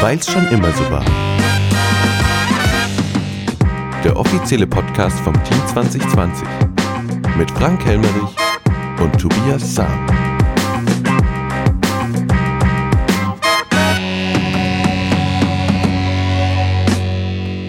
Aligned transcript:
Weil's 0.00 0.30
schon 0.30 0.46
immer 0.48 0.70
so 0.72 0.90
war. 0.90 1.04
Der 4.04 4.16
offizielle 4.16 4.66
Podcast 4.66 5.18
vom 5.20 5.32
Team 5.44 5.58
2020 5.66 6.46
mit 7.38 7.50
Frank 7.52 7.84
Helmerich 7.84 8.36
und 9.00 9.18
Tobias 9.18 9.74
Sam. 9.74 10.06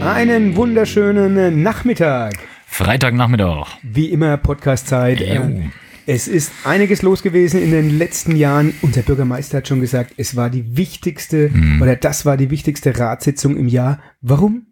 Einen 0.01 0.55
wunderschönen 0.55 1.63
Nachmittag. 1.63 2.33
Freitagnachmittag. 2.67 3.67
Wie 3.83 4.07
immer 4.11 4.37
Podcastzeit. 4.37 5.21
Ähm, 5.21 5.71
Es 6.07 6.27
ist 6.27 6.51
einiges 6.63 7.01
los 7.01 7.23
gewesen 7.23 7.61
in 7.61 7.71
den 7.71 7.97
letzten 7.97 8.35
Jahren. 8.35 8.73
Unser 8.81 9.01
Bürgermeister 9.01 9.57
hat 9.57 9.67
schon 9.67 9.81
gesagt, 9.81 10.13
es 10.17 10.35
war 10.35 10.49
die 10.51 10.77
wichtigste 10.77 11.51
Hm. 11.51 11.81
oder 11.81 11.95
das 11.95 12.25
war 12.25 12.37
die 12.37 12.49
wichtigste 12.51 12.97
Ratssitzung 12.97 13.57
im 13.57 13.67
Jahr. 13.67 13.99
Warum? 14.21 14.67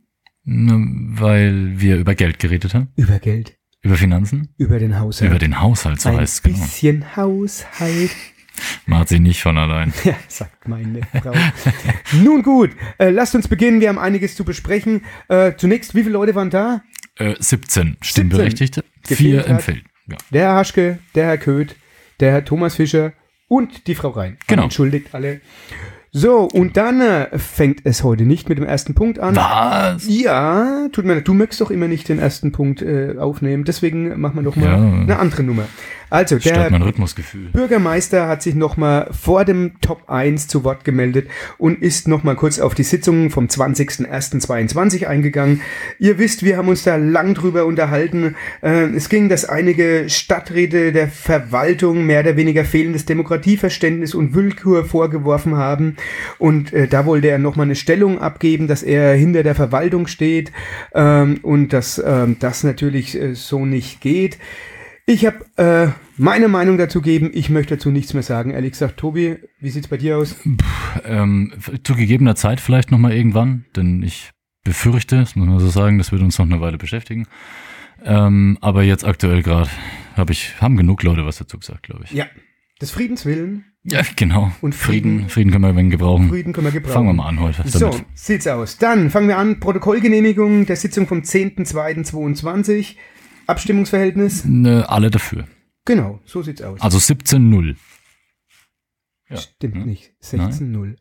Weil 0.46 1.80
wir 1.80 1.98
über 1.98 2.16
Geld 2.16 2.38
geredet 2.40 2.74
haben, 2.74 2.90
Über 2.96 3.18
Geld, 3.20 3.58
über 3.82 3.96
Finanzen, 3.96 4.50
über 4.58 4.78
den 4.78 5.00
Haushalt. 5.00 5.30
über 5.32 5.40
den 5.40 5.60
Haushalt, 5.62 6.02
so 6.02 6.10
Ein 6.10 6.18
heißt 6.18 6.34
es 6.36 6.42
genau. 6.44 6.58
bisschen 6.60 7.16
Haushalt. 7.16 8.12
Macht 8.86 9.10
sie 9.10 9.20
nicht 9.20 9.42
von 9.42 9.58
allein. 9.58 9.92
Ja, 10.04 10.16
sagt 10.28 10.68
meine 10.68 11.02
Frau. 11.22 11.34
Nun 12.24 12.44
gut, 12.44 12.72
äh, 13.00 13.10
lasst 13.10 13.34
uns 13.36 13.48
beginnen. 13.48 13.82
Wir 13.82 13.90
haben 13.90 13.98
einiges 13.98 14.36
zu 14.36 14.44
besprechen. 14.44 15.02
Äh, 15.30 15.54
zunächst, 15.58 15.96
wie 15.96 16.02
viele 16.04 16.14
Leute 16.14 16.36
waren 16.36 16.50
da? 16.52 16.84
Äh, 17.18 17.36
17 17.40 17.98
Stimmberechtigte, 18.02 18.84
Gefehlt 19.02 19.18
vier 19.18 19.40
hat. 19.40 19.48
empfehlen. 19.48 19.82
Ja. 20.08 20.18
Der 20.32 20.42
Herr 20.48 20.56
Haschke, 20.56 21.00
der 21.16 21.26
Herr 21.28 21.38
Köth, 21.38 21.76
der 22.20 22.32
Herr 22.32 22.46
Thomas 22.46 22.76
Fischer 22.76 23.14
und 23.48 23.88
die 23.88 23.96
Frau 23.96 24.10
Rhein. 24.10 24.38
Genau. 24.48 24.64
Entschuldigt 24.64 25.14
alle. 25.14 25.42
So, 26.16 26.42
und 26.42 26.78
dann 26.78 27.02
äh, 27.02 27.40
fängt 27.40 27.82
es 27.86 28.04
heute 28.04 28.24
nicht 28.24 28.48
mit 28.48 28.60
dem 28.60 28.66
ersten 28.66 28.94
Punkt 28.94 29.18
an. 29.18 29.36
Was? 29.36 30.06
Ja, 30.08 30.88
tut 30.92 31.06
mir 31.06 31.16
leid. 31.16 31.28
Du 31.28 31.34
möchtest 31.34 31.62
doch 31.62 31.72
immer 31.72 31.88
nicht 31.88 32.08
den 32.08 32.20
ersten 32.20 32.52
Punkt 32.52 32.84
äh, 32.84 33.16
aufnehmen. 33.18 33.64
Deswegen 33.64 34.20
machen 34.22 34.36
wir 34.36 34.44
doch 34.44 34.56
mal 34.56 34.66
Ja. 34.66 34.76
eine 34.76 35.18
andere 35.18 35.42
Nummer. 35.42 35.64
Also, 36.14 36.36
der 36.36 36.52
Stört 36.52 36.70
mein 36.70 36.84
Rhythmusgefühl. 36.84 37.50
Bürgermeister 37.54 38.28
hat 38.28 38.44
sich 38.44 38.54
nochmal 38.54 39.10
vor 39.20 39.46
dem 39.46 39.82
Top 39.82 40.12
1 40.12 40.48
zu 40.48 40.64
Wort 40.64 40.84
gemeldet 40.84 41.28
und 41.58 41.82
ist 41.82 42.08
nochmal 42.08 42.36
kurz 42.36 42.60
auf 42.60 42.76
die 42.76 42.84
Sitzung 42.84 43.32
vom 43.32 43.48
20.01.22 43.48 45.08
eingegangen. 45.08 45.62
Ihr 45.98 46.20
wisst, 46.20 46.46
wir 46.46 46.58
haben 46.58 46.68
uns 46.68 46.84
da 46.84 46.98
lang 46.98 47.34
drüber 47.34 47.66
unterhalten. 47.66 48.36
Äh, 48.62 48.90
es 48.96 49.10
ging, 49.10 49.28
dass 49.28 49.46
einige 49.46 50.06
Stadträte 50.08 50.92
der 50.92 51.08
Verwaltung 51.08 52.06
mehr 52.06 52.20
oder 52.20 52.38
weniger 52.38 52.64
fehlendes 52.64 53.06
Demokratieverständnis 53.06 54.14
und 54.14 54.36
Willkür 54.36 54.86
vorgeworfen 54.86 55.58
haben. 55.58 55.96
Und 56.38 56.74
äh, 56.74 56.88
da 56.88 57.08
wollte 57.08 57.30
er 57.30 57.40
nochmal 57.40 57.66
eine 57.66 57.76
Stellung 57.76 58.22
abgeben, 58.22 58.68
dass 58.68 58.84
er 58.84 59.16
hinter 59.16 59.42
der 59.42 59.56
Verwaltung 59.56 60.06
steht 60.06 60.52
ähm, 60.94 61.40
und 61.42 61.74
dass 61.74 62.00
ähm, 62.06 62.36
das 62.40 62.64
natürlich 62.64 63.20
äh, 63.20 63.34
so 63.34 63.66
nicht 63.66 64.00
geht. 64.00 64.38
Ich 65.06 65.26
habe 65.26 65.46
äh, 65.58 65.92
meine 66.18 66.48
Meinung 66.48 66.78
dazu 66.78 67.02
geben. 67.02 67.32
Ich 67.34 67.50
möchte 67.50 67.76
dazu 67.76 67.92
nichts 67.92 68.14
mehr 68.14 68.24
sagen. 68.24 68.52
Ehrlich 68.52 68.72
gesagt, 68.72 68.98
Tobi, 68.98 69.38
wie 69.60 69.70
sieht's 69.70 69.88
bei 69.90 69.98
dir 69.98 70.18
aus? 70.18 70.36
Ähm, 71.06 71.52
zu 71.84 71.96
gegebener 71.96 72.36
Zeit 72.36 72.62
vielleicht 72.62 72.90
nochmal 72.92 73.14
irgendwann, 73.14 73.66
denn 73.76 74.02
ich 74.02 74.32
befürchte, 74.64 75.18
das 75.18 75.36
muss 75.36 75.48
man 75.48 75.60
so 75.60 75.68
sagen, 75.68 75.98
das 75.98 76.12
wird 76.14 76.22
uns 76.22 76.38
noch 76.40 76.46
eine 76.46 76.62
Weile 76.62 76.78
beschäftigen. 76.78 77.28
Ähm, 78.06 78.58
aber 78.62 78.84
jetzt 78.84 79.04
aktuell 79.06 79.44
gerade 79.44 79.70
hab 80.16 80.30
ich, 80.30 80.62
haben 80.62 80.78
genug 80.78 81.04
Leute 81.04 81.26
was 81.26 81.38
dazu 81.38 81.58
gesagt, 81.60 81.84
glaube 81.84 82.04
ich. 82.06 82.12
Ja. 82.12 82.26
Des 82.82 82.92
Friedens 82.92 83.26
willen. 83.26 83.66
Ja, 83.84 84.02
genau. 84.16 84.52
Und 84.62 84.74
Frieden- 84.74 85.20
Frieden, 85.20 85.30
Frieden 85.30 85.52
können 85.52 85.64
wir 85.66 85.76
wenig 85.76 85.92
gebrauchen. 85.92 86.30
Frieden 86.30 86.54
können 86.54 86.68
wir 86.68 86.72
gebrauchen. 86.72 86.94
Fangen 86.94 87.08
wir 87.10 87.14
mal 87.14 87.28
an 87.28 87.40
heute. 87.42 87.68
So, 87.68 87.80
damit. 87.90 88.06
sieht's 88.14 88.48
aus. 88.48 88.78
Dann 88.78 89.10
fangen 89.10 89.28
wir 89.28 89.38
an. 89.38 89.60
Protokollgenehmigung 89.60 90.66
der 90.66 90.76
Sitzung 90.78 91.08
vom 91.08 91.20
10.02.22. 91.20 92.96
Abstimmungsverhältnis. 93.48 94.46
Ne, 94.46 94.88
alle 94.90 95.10
dafür. 95.12 95.46
Genau, 95.86 96.20
so 96.26 96.42
sieht's 96.42 96.62
aus. 96.62 96.80
Also 96.82 96.98
17-0. 96.98 97.76
Ja. 99.30 99.38
Stimmt 99.38 99.76
Hm? 99.76 99.86
nicht. 99.86 100.12
16.0 100.24 100.96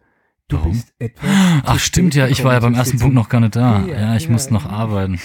Du 0.48 0.58
Warum? 0.58 0.72
bist 0.72 0.92
etwas. 0.98 1.30
Ach, 1.64 1.78
stimmt 1.78 2.14
ja, 2.14 2.26
ich 2.26 2.44
war 2.44 2.52
ja 2.52 2.60
beim 2.60 2.74
ersten. 2.74 2.98
Punkt 2.98 3.14
noch 3.14 3.30
gar 3.30 3.40
nicht 3.40 3.56
da. 3.56 3.86
Ja, 3.86 3.98
Ja, 4.00 4.16
ich 4.16 4.24
ja, 4.24 4.30
muss 4.32 4.50
noch 4.50 4.64
ja. 4.70 4.70
arbeiten. 4.70 5.18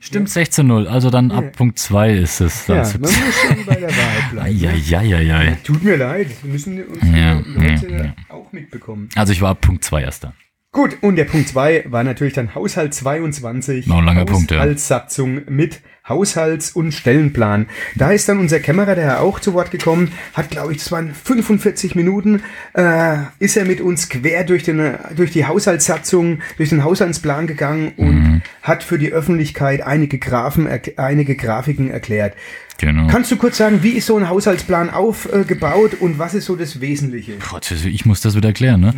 Stimmt, 0.00 0.28
16-0. 0.30 0.86
Also 0.86 1.10
dann 1.10 1.28
Ja. 1.30 1.36
ab 1.38 1.52
Punkt 1.56 1.78
2 1.78 2.14
ist 2.14 2.40
es. 2.40 2.66
Ja, 2.66 2.76
Dann 2.82 2.92
man 2.92 3.00
muss 3.02 3.14
schon 3.14 3.66
bei 3.66 3.74
der 3.74 3.90
Wahrheit 3.90 4.30
bleiben. 4.32 4.58
ne? 4.58 4.68
Eieieiei. 4.68 5.58
Tut 5.64 5.82
mir 5.84 5.96
leid, 5.96 6.28
wir 6.42 6.50
müssen 6.50 6.82
uns 6.82 7.02
Ja, 7.04 7.40
Leute 7.40 7.88
ja, 7.90 8.04
ja. 8.04 8.14
auch 8.30 8.50
mitbekommen. 8.52 9.10
Also 9.16 9.32
ich 9.34 9.42
war 9.42 9.50
ab 9.50 9.60
Punkt 9.60 9.84
2 9.84 10.02
erst 10.02 10.24
da. 10.24 10.32
Gut, 10.74 10.96
und 11.02 11.16
der 11.16 11.24
Punkt 11.26 11.48
2 11.50 11.84
war 11.88 12.02
natürlich 12.02 12.32
dann 12.32 12.54
Haushalt 12.54 12.94
22. 12.94 13.86
Noch 13.88 13.98
ein 13.98 14.06
langer 14.06 14.24
Punkt, 14.24 14.50
ja. 14.50 14.58
Haushaltssatzung 14.60 15.42
mit 15.50 15.80
Haushalts- 16.08 16.70
und 16.72 16.92
Stellenplan. 16.92 17.66
Da 17.94 18.10
ist 18.10 18.26
dann 18.26 18.38
unser 18.38 18.58
Kämmerer, 18.58 18.94
der 18.94 19.20
auch 19.20 19.38
zu 19.38 19.52
Wort 19.52 19.70
gekommen, 19.70 20.12
hat, 20.32 20.48
glaube 20.50 20.72
ich, 20.72 20.78
das 20.78 20.90
waren 20.90 21.12
45 21.14 21.94
Minuten, 21.94 22.42
äh, 22.72 23.16
ist 23.38 23.58
er 23.58 23.66
mit 23.66 23.82
uns 23.82 24.08
quer 24.08 24.44
durch, 24.44 24.62
den, 24.62 24.94
durch 25.14 25.30
die 25.30 25.44
Haushaltssatzung, 25.44 26.38
durch 26.56 26.70
den 26.70 26.84
Haushaltsplan 26.84 27.46
gegangen 27.46 27.92
und 27.98 28.14
Mhm. 28.22 28.42
hat 28.62 28.82
für 28.82 28.98
die 28.98 29.12
Öffentlichkeit 29.12 29.82
einige 29.82 30.18
Graphen, 30.18 30.66
erk- 30.66 30.96
einige 30.98 31.36
Grafiken 31.36 31.90
erklärt. 31.90 32.32
Genau. 32.82 33.06
Kannst 33.06 33.30
du 33.30 33.36
kurz 33.36 33.58
sagen, 33.58 33.84
wie 33.84 33.90
ist 33.90 34.06
so 34.06 34.16
ein 34.16 34.28
Haushaltsplan 34.28 34.90
aufgebaut 34.90 35.94
und 36.00 36.18
was 36.18 36.34
ist 36.34 36.46
so 36.46 36.56
das 36.56 36.80
Wesentliche? 36.80 37.34
Gott, 37.48 37.70
ich 37.70 38.04
muss 38.06 38.22
das 38.22 38.34
wieder 38.34 38.48
erklären, 38.48 38.80
ne? 38.80 38.92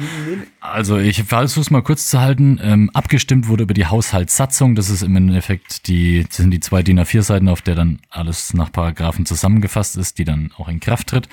Also 0.59 0.97
ich 0.97 1.25
versuche 1.25 1.61
es 1.61 1.71
mal 1.71 1.83
kurz 1.83 2.09
zu 2.09 2.19
halten. 2.19 2.59
Ähm, 2.63 2.91
abgestimmt 2.95 3.47
wurde 3.47 3.65
über 3.65 3.75
die 3.75 3.85
Haushaltssatzung. 3.85 4.75
Das 4.75 4.89
ist 4.89 5.03
im 5.03 5.15
Endeffekt 5.17 5.87
die, 5.87 6.25
sind 6.31 6.51
die 6.51 6.61
zwei 6.61 6.83
DIN 6.83 6.99
A4 6.99 7.21
Seiten, 7.21 7.47
auf 7.51 7.61
der 7.61 7.75
dann 7.75 7.99
alles 8.09 8.55
nach 8.55 8.73
Paragraphen 8.73 9.27
zusammengefasst 9.27 9.99
ist, 9.99 10.17
die 10.17 10.25
dann 10.25 10.51
auch 10.57 10.71
in 10.71 10.81
Kraft 10.81 11.09
tritt. 11.09 11.29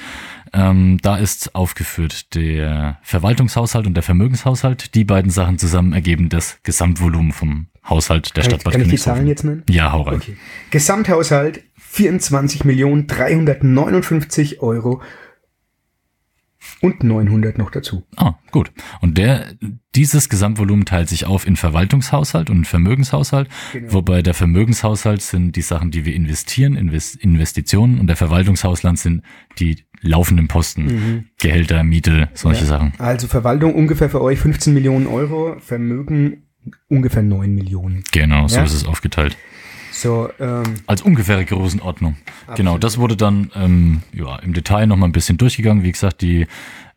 Ähm, 0.52 0.98
da 1.02 1.16
ist 1.16 1.56
aufgeführt 1.56 2.36
der 2.36 3.00
Verwaltungshaushalt 3.02 3.88
und 3.88 3.94
der 3.94 4.04
Vermögenshaushalt. 4.04 4.94
Die 4.94 5.06
beiden 5.06 5.32
Sachen 5.32 5.58
zusammen 5.58 5.94
ergeben 5.94 6.28
das 6.28 6.60
Gesamtvolumen 6.64 7.32
vom 7.32 7.68
Haushalt 7.88 8.36
der 8.36 8.44
Kann, 8.44 8.52
Stadt 8.52 8.64
Bad 8.64 8.74
kann 8.74 8.82
ich 8.84 8.90
die. 8.90 8.98
Zahlen 8.98 9.28
jetzt 9.28 9.44
nennen? 9.44 9.64
Ja, 9.70 9.92
hau 9.92 10.04
rein. 10.04 10.16
Okay. 10.16 10.38
Gesamthaushalt 10.70 11.64
24.359 11.92 14.60
Euro 14.60 15.02
und 16.80 17.04
900 17.04 17.58
noch 17.58 17.72
dazu. 17.72 18.04
Ah, 18.18 18.36
gut. 18.52 18.72
Und 19.02 19.18
der, 19.18 19.48
dieses 19.96 20.30
Gesamtvolumen 20.30 20.86
teilt 20.86 21.10
sich 21.10 21.26
auf 21.26 21.48
in 21.48 21.56
Verwaltungshaushalt 21.56 22.52
und 22.52 22.68
Vermögenshaushalt, 22.68 23.50
Genau. 23.74 23.94
wobei 23.94 24.22
der 24.22 24.36
Vermögenshaushalt 24.36 25.24
sind 25.24 25.56
die 25.56 25.64
Sachen, 25.64 25.90
die 25.90 26.06
wir 26.06 26.14
investieren, 26.14 26.76
Invest 26.76 27.16
Investitionen 27.16 28.00
und 28.00 28.06
der 28.08 28.16
Verwaltungshaushalt 28.16 29.00
sind 29.00 29.24
die 29.58 29.84
laufenden 30.02 30.48
Posten, 30.48 31.30
Gehälter, 31.40 31.84
Miete, 31.84 32.30
solche 32.36 32.62
Mhm. 32.64 32.70
Ja. 32.70 32.78
Sachen. 32.78 32.94
Also 33.00 33.28
Verwaltung 33.28 33.74
ungefähr 33.74 34.10
für 34.12 34.22
euch 34.22 34.38
15 34.40 34.72
Millionen 34.74 35.08
Euro, 35.08 35.56
Vermögen 35.60 36.44
ungefähr 36.88 37.24
9 37.24 37.56
Millionen. 37.56 38.04
Genau, 38.12 38.48
so 38.48 38.58
Ja. 38.58 38.64
ist 38.64 38.74
es 38.74 38.86
aufgeteilt. 38.86 39.36
So, 39.92 40.30
ähm, 40.40 40.64
Als 40.88 41.02
ungefähre 41.02 41.46
Größenordnung. 41.46 42.16
Genau, 42.56 42.78
das 42.78 42.98
wurde 42.98 43.18
dann 43.18 43.52
ähm, 43.56 44.02
ja, 44.14 44.38
im 44.38 44.54
Detail 44.54 44.88
nochmal 44.88 45.10
ein 45.10 45.12
bisschen 45.12 45.38
durchgegangen. 45.38 45.84
Wie 45.84 45.92
gesagt, 45.92 46.22
die 46.22 46.48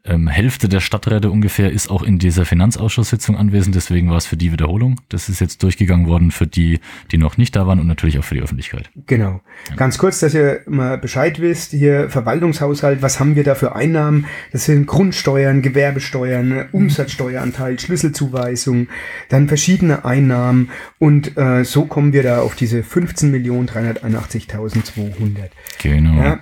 ähm, 0.06 0.28
Hälfte 0.28 0.68
der 0.68 0.80
Stadträte 0.80 1.30
ungefähr 1.30 1.72
ist 1.72 1.90
auch 1.90 2.02
in 2.02 2.18
dieser 2.18 2.44
Finanzausschusssitzung 2.44 3.38
anwesend, 3.38 3.74
deswegen 3.74 4.10
war 4.10 4.18
es 4.18 4.26
für 4.26 4.36
die 4.36 4.52
Wiederholung. 4.52 5.00
Das 5.08 5.30
ist 5.30 5.40
jetzt 5.40 5.62
durchgegangen 5.62 6.06
worden 6.06 6.30
für 6.30 6.46
die, 6.46 6.78
die 7.10 7.16
noch 7.16 7.38
nicht 7.38 7.56
da 7.56 7.66
waren 7.66 7.80
und 7.80 7.86
natürlich 7.86 8.18
auch 8.18 8.24
für 8.24 8.34
die 8.34 8.42
Öffentlichkeit. 8.42 8.90
genau. 9.06 9.40
Ganz 9.76 9.96
kurz, 9.96 10.20
dass 10.20 10.34
ihr 10.34 10.60
mal 10.66 10.98
Bescheid 10.98 11.40
wisst, 11.40 11.70
hier 11.70 12.10
Verwaltungshaushalt, 12.10 13.00
was 13.00 13.18
haben 13.18 13.34
wir 13.34 13.44
da 13.44 13.54
für 13.54 13.74
Einnahmen? 13.74 14.26
Das 14.52 14.66
sind 14.66 14.86
Grundsteuern, 14.86 15.62
Gewerbesteuern, 15.62 16.68
Umsatzsteueranteil, 16.72 17.78
Schlüsselzuweisung, 17.78 18.88
dann 19.30 19.48
verschiedene 19.48 20.04
Einnahmen 20.04 20.68
und 20.98 21.38
äh, 21.38 21.64
so 21.64 21.86
kommen 21.86 22.12
wir 22.12 22.22
da 22.22 22.42
auf 22.42 22.56
diese 22.56 22.80
15.381.200. 22.80 25.48
Genau. 25.82 26.22
Ja. 26.22 26.40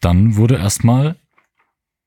Dann 0.00 0.34
wurde 0.36 0.56
erstmal, 0.56 1.14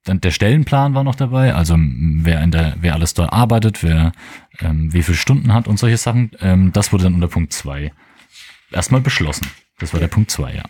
dann 0.10 0.22
der 0.22 0.32
Stellenplan 0.32 0.96
war 0.96 1.04
noch 1.04 1.16
dabei, 1.16 1.54
also 1.54 1.76
wer 1.78 2.42
in 2.42 2.52
der, 2.52 2.76
wer 2.82 2.96
alles 2.96 3.14
dort 3.14 3.32
arbeitet, 3.32 3.84
wer 3.84 4.12
ähm, 4.60 4.92
wie 4.92 5.04
viele 5.04 5.18
Stunden 5.18 5.54
hat 5.54 5.68
und 5.68 5.78
solche 5.78 5.98
Sachen. 5.98 6.32
Ähm, 6.42 6.72
das 6.74 6.92
wurde 6.92 7.04
dann 7.04 7.14
unter 7.14 7.28
Punkt 7.28 7.54
2 7.54 7.94
erstmal 8.72 9.02
beschlossen. 9.02 9.48
Das 9.78 9.94
war 9.94 10.00
der 10.00 10.08
Punkt 10.08 10.32
2, 10.32 10.56
ja. 10.56 10.64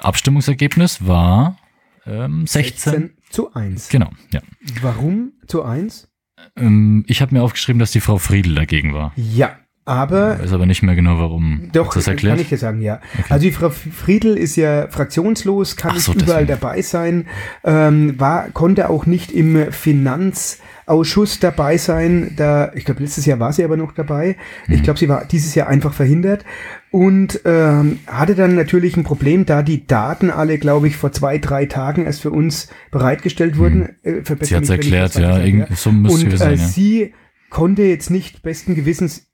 Abstimmungsergebnis 0.00 1.04
war 1.04 1.58
ähm, 2.06 2.46
16. 2.46 2.92
16 2.92 3.16
zu 3.30 3.52
1. 3.52 3.88
Genau, 3.88 4.10
ja. 4.32 4.40
Warum 4.80 5.32
zu 5.46 5.64
1? 5.64 6.08
Ähm, 6.56 7.04
ich 7.08 7.20
habe 7.20 7.34
mir 7.34 7.42
aufgeschrieben, 7.42 7.80
dass 7.80 7.90
die 7.90 8.00
Frau 8.00 8.18
Friedel 8.18 8.54
dagegen 8.54 8.94
war. 8.94 9.12
Ja, 9.16 9.58
Aber. 9.84 10.34
Ich 10.36 10.44
weiß 10.44 10.52
aber 10.52 10.66
nicht 10.66 10.84
mehr 10.84 10.94
genau, 10.94 11.18
warum. 11.18 11.70
Doch, 11.72 11.92
das 11.94 12.06
erklärt? 12.06 12.36
kann 12.36 12.42
ich 12.42 12.48
dir 12.48 12.58
sagen, 12.58 12.80
ja. 12.80 13.00
Okay. 13.18 13.24
Also 13.30 13.42
die 13.42 13.50
Frau 13.50 13.70
Friedel 13.70 14.36
ist 14.36 14.54
ja 14.54 14.86
fraktionslos, 14.88 15.76
kann 15.76 15.98
so, 15.98 16.12
nicht 16.12 16.22
überall 16.22 16.46
deswegen. 16.46 16.60
dabei 16.60 16.82
sein, 16.82 17.26
ähm, 17.64 18.18
war, 18.20 18.50
konnte 18.50 18.90
auch 18.90 19.06
nicht 19.06 19.32
im 19.32 19.72
Finanzausschuss 19.72 21.40
dabei 21.40 21.78
sein. 21.78 22.34
Da, 22.36 22.70
ich 22.74 22.84
glaube, 22.84 23.02
letztes 23.02 23.26
Jahr 23.26 23.40
war 23.40 23.52
sie 23.52 23.64
aber 23.64 23.76
noch 23.76 23.90
dabei. 23.92 24.36
Mhm. 24.68 24.74
Ich 24.74 24.82
glaube, 24.84 25.00
sie 25.00 25.08
war 25.08 25.24
dieses 25.24 25.56
Jahr 25.56 25.66
einfach 25.66 25.94
verhindert 25.94 26.44
und 26.92 27.40
ähm, 27.44 27.98
hatte 28.06 28.36
dann 28.36 28.54
natürlich 28.54 28.96
ein 28.96 29.02
Problem, 29.02 29.46
da 29.46 29.62
die 29.62 29.88
Daten 29.88 30.30
alle, 30.30 30.58
glaube 30.58 30.86
ich, 30.86 30.96
vor 30.96 31.10
zwei, 31.10 31.38
drei 31.38 31.66
Tagen 31.66 32.04
erst 32.04 32.20
für 32.20 32.30
uns 32.30 32.68
bereitgestellt 32.92 33.58
wurden. 33.58 33.96
Hm. 34.04 34.22
Sie 34.42 34.54
hat 34.54 34.62
es 34.62 34.70
erklärt, 34.70 35.16
ja, 35.16 35.38
irgendwie 35.38 35.74
so 35.74 35.90
müsste 35.90 36.26
Und 36.26 36.38
sein, 36.38 36.52
äh, 36.52 36.56
ja. 36.56 36.68
sie 36.68 37.14
konnte 37.50 37.82
jetzt 37.82 38.10
nicht 38.10 38.42
besten 38.42 38.76
Gewissens 38.76 39.31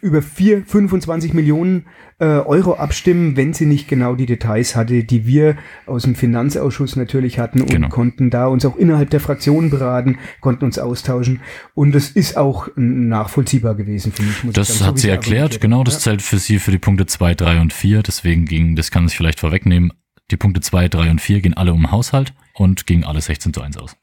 über 0.00 0.20
vier, 0.20 0.64
25 0.66 1.32
Millionen 1.32 1.86
äh, 2.18 2.24
Euro 2.24 2.74
abstimmen, 2.74 3.36
wenn 3.36 3.54
sie 3.54 3.66
nicht 3.66 3.88
genau 3.88 4.14
die 4.14 4.26
Details 4.26 4.74
hatte, 4.74 5.04
die 5.04 5.26
wir 5.26 5.56
aus 5.86 6.02
dem 6.02 6.14
Finanzausschuss 6.14 6.96
natürlich 6.96 7.38
hatten 7.38 7.60
und 7.60 7.70
genau. 7.70 7.88
konnten 7.88 8.30
da 8.30 8.46
uns 8.48 8.64
auch 8.64 8.76
innerhalb 8.76 9.10
der 9.10 9.20
Fraktionen 9.20 9.70
beraten, 9.70 10.18
konnten 10.40 10.64
uns 10.64 10.78
austauschen 10.78 11.40
und 11.74 11.92
das 11.92 12.10
ist 12.10 12.36
auch 12.36 12.68
nachvollziehbar 12.74 13.74
gewesen 13.74 14.12
für 14.12 14.22
mich. 14.22 14.36
das 14.52 14.78
sagen, 14.78 14.88
hat 14.88 14.98
so 14.98 15.02
sie 15.02 15.08
erklärt, 15.08 15.60
genau, 15.60 15.84
das 15.84 15.94
ja. 15.94 16.00
zählt 16.00 16.22
für 16.22 16.38
sie 16.38 16.58
für 16.58 16.72
die 16.72 16.78
Punkte 16.78 17.06
zwei, 17.06 17.34
drei 17.34 17.60
und 17.60 17.72
vier. 17.72 18.02
deswegen 18.02 18.44
ging, 18.44 18.76
das 18.76 18.90
kann 18.90 19.06
sich 19.06 19.16
vielleicht 19.16 19.40
vorwegnehmen, 19.40 19.92
die 20.30 20.36
Punkte 20.36 20.60
zwei, 20.60 20.88
drei 20.88 21.10
und 21.10 21.20
vier 21.20 21.40
gehen 21.40 21.54
alle 21.54 21.72
um 21.72 21.90
Haushalt 21.92 22.34
und 22.54 22.86
gingen 22.86 23.04
alle 23.04 23.20
16 23.20 23.54
zu 23.54 23.62
1 23.62 23.76
aus. 23.76 23.96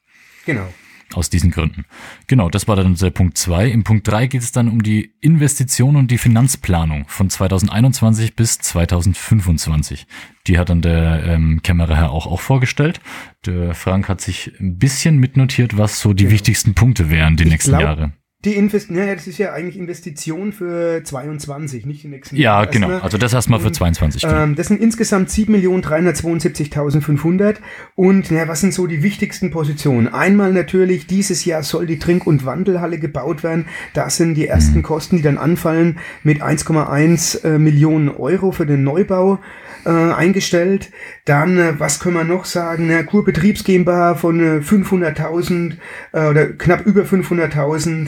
Genau. 0.46 0.68
Aus 1.14 1.30
diesen 1.30 1.52
Gründen. 1.52 1.86
Genau, 2.28 2.50
das 2.50 2.68
war 2.68 2.76
dann 2.76 2.96
der 2.96 3.10
Punkt 3.12 3.38
zwei. 3.38 3.68
Im 3.68 3.84
Punkt 3.84 4.08
drei 4.08 4.28
geht 4.28 4.42
es 4.42 4.52
dann 4.52 4.68
um 4.68 4.82
die 4.82 5.14
Investition 5.22 5.96
und 5.96 6.10
die 6.10 6.18
Finanzplanung 6.18 7.06
von 7.08 7.30
2021 7.30 8.36
bis 8.36 8.58
2025. 8.60 10.08
Die 10.48 10.58
hat 10.58 10.70
dann 10.70 10.82
der 10.82 11.24
ähm, 11.26 11.62
Kämmerer 11.64 12.12
auch, 12.12 12.28
auch 12.28 12.42
vorgestellt. 12.42 13.00
Der 13.46 13.74
Frank 13.76 14.10
hat 14.10 14.22
sich 14.22 14.52
ein 14.60 14.78
bisschen 14.78 15.18
mitnotiert, 15.18 15.78
was 15.78 16.00
so 16.00 16.14
die 16.14 16.24
genau. 16.24 16.34
wichtigsten 16.34 16.74
Punkte 16.74 17.10
wären 17.10 17.38
die 17.38 17.44
ich 17.44 17.50
nächsten 17.50 17.72
glaub, 17.72 17.82
Jahre. 17.82 18.14
Die 18.46 18.56
Invest 18.56 18.90
naja, 18.92 19.16
das 19.16 19.28
ist 19.28 19.38
ja 19.38 19.54
eigentlich 19.54 19.78
Investition 19.78 20.52
für 20.52 21.02
22, 21.02 21.86
nicht 21.86 22.04
die 22.04 22.10
nächsten 22.10 22.36
Ja, 22.36 22.62
Jahre. 22.62 22.68
genau. 22.68 22.90
Also 23.00 23.18
das 23.18 23.34
erstmal 23.34 23.62
für 23.62 23.72
22. 23.72 24.22
Genau. 24.22 24.36
Ähm, 24.36 24.56
das 24.56 24.68
sind 24.68 24.82
insgesamt 24.82 25.30
7.372.500. 25.30 27.56
Und 27.96 28.32
naja, 28.32 28.50
was 28.50 28.60
sind 28.60 28.74
so 28.74 28.86
die 28.86 29.02
wichtigsten 29.02 29.50
Positionen? 29.50 30.10
Einmal 30.10 30.52
natürlich, 30.52 31.08
dieses 31.08 31.46
Jahr 31.46 31.64
soll 31.64 31.86
die 31.86 32.00
Trink- 32.00 32.28
und 32.28 32.46
Wandelhalle 32.46 33.00
gebaut 33.00 33.44
werden. 33.44 33.68
Das 33.94 34.18
sind 34.18 34.36
die 34.36 34.48
ersten 34.48 34.80
mhm. 34.80 34.84
Kosten, 34.84 35.16
die 35.16 35.24
dann 35.24 35.38
anfallen 35.38 36.00
mit 36.24 36.44
1,1 36.44 37.46
äh, 37.46 37.58
Millionen 37.58 38.10
Euro 38.10 38.52
für 38.52 38.66
den 38.66 38.84
Neubau 38.84 39.40
äh, 39.86 39.90
eingestellt. 39.90 40.92
Dann, 41.26 41.58
äh, 41.58 41.80
was 41.80 42.00
können 42.00 42.16
wir 42.16 42.26
noch 42.26 42.46
sagen? 42.46 42.88
Na, 42.88 43.04
Kurbetriebs 43.04 43.64
GmbH 43.64 44.16
von 44.16 44.40
äh, 44.40 44.60
500.000 44.60 45.74
äh, 46.12 46.28
oder 46.28 46.48
knapp 46.48 46.86
über 46.86 47.04
500.000. 47.04 48.08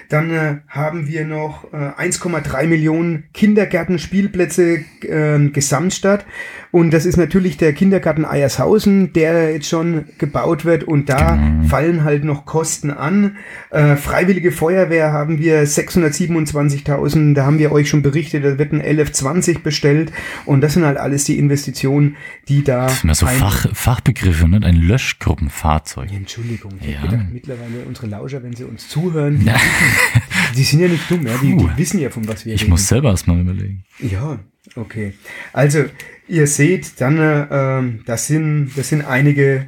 Dann 0.11 0.31
äh, 0.31 0.57
haben 0.67 1.07
wir 1.07 1.25
noch 1.25 1.71
äh, 1.73 1.77
1,3 1.77 2.67
Millionen 2.67 3.23
Kindergärtenspielplätze 3.33 4.83
äh, 5.01 5.49
Gesamtstadt. 5.49 6.25
Und 6.71 6.91
das 6.91 7.05
ist 7.05 7.17
natürlich 7.17 7.57
der 7.57 7.73
Kindergarten 7.73 8.25
Eiershausen, 8.25 9.11
der 9.13 9.53
jetzt 9.53 9.67
schon 9.67 10.05
gebaut 10.17 10.63
wird. 10.63 10.85
Und 10.85 11.09
da 11.09 11.37
fallen 11.67 12.03
halt 12.03 12.23
noch 12.23 12.45
Kosten 12.45 12.91
an. 12.91 13.37
Äh, 13.71 13.97
Freiwillige 13.97 14.51
Feuerwehr 14.53 15.11
haben 15.11 15.39
wir 15.39 15.65
627.000. 15.65 17.33
Da 17.33 17.45
haben 17.45 17.59
wir 17.59 17.73
euch 17.73 17.89
schon 17.89 18.01
berichtet, 18.01 18.45
da 18.45 18.57
wird 18.57 18.71
ein 18.71 18.81
LF20 18.81 19.59
bestellt. 19.59 20.13
Und 20.45 20.61
das 20.61 20.73
sind 20.73 20.85
halt 20.85 20.97
alles 20.97 21.25
die 21.25 21.37
Investitionen, 21.37 22.15
die 22.47 22.63
da. 22.63 22.85
Das 22.85 23.01
sind 23.01 23.09
ja 23.09 23.15
so 23.15 23.25
Fach, 23.25 23.67
Fachbegriffe, 23.73 24.47
ne? 24.47 24.61
Ein 24.63 24.75
Löschgruppenfahrzeug. 24.75 26.11
Entschuldigung. 26.11 26.73
Ich 26.81 26.93
ja. 26.93 27.01
gedacht, 27.01 27.25
mittlerweile 27.33 27.83
unsere 27.85 28.07
Lauscher, 28.07 28.43
wenn 28.43 28.55
sie 28.55 28.63
uns 28.63 28.87
zuhören, 28.87 29.41
ja. 29.45 29.55
die 30.55 30.63
sind 30.63 30.79
ja 30.79 30.87
nicht 30.87 31.09
dumm, 31.09 31.25
ja? 31.25 31.37
Die, 31.41 31.55
die 31.55 31.77
wissen 31.77 31.99
ja, 31.99 32.09
von 32.09 32.27
was 32.27 32.45
wir 32.45 32.53
ich 32.53 32.61
reden. 32.61 32.67
Ich 32.67 32.69
muss 32.69 32.87
selber 32.87 33.09
erstmal 33.09 33.39
überlegen. 33.39 33.83
Ja, 33.99 34.39
okay. 34.75 35.13
Also, 35.53 35.85
ihr 36.27 36.47
seht 36.47 36.99
dann, 36.99 37.17
äh, 37.19 38.03
das, 38.05 38.27
sind, 38.27 38.71
das 38.75 38.89
sind 38.89 39.03
einige, 39.03 39.67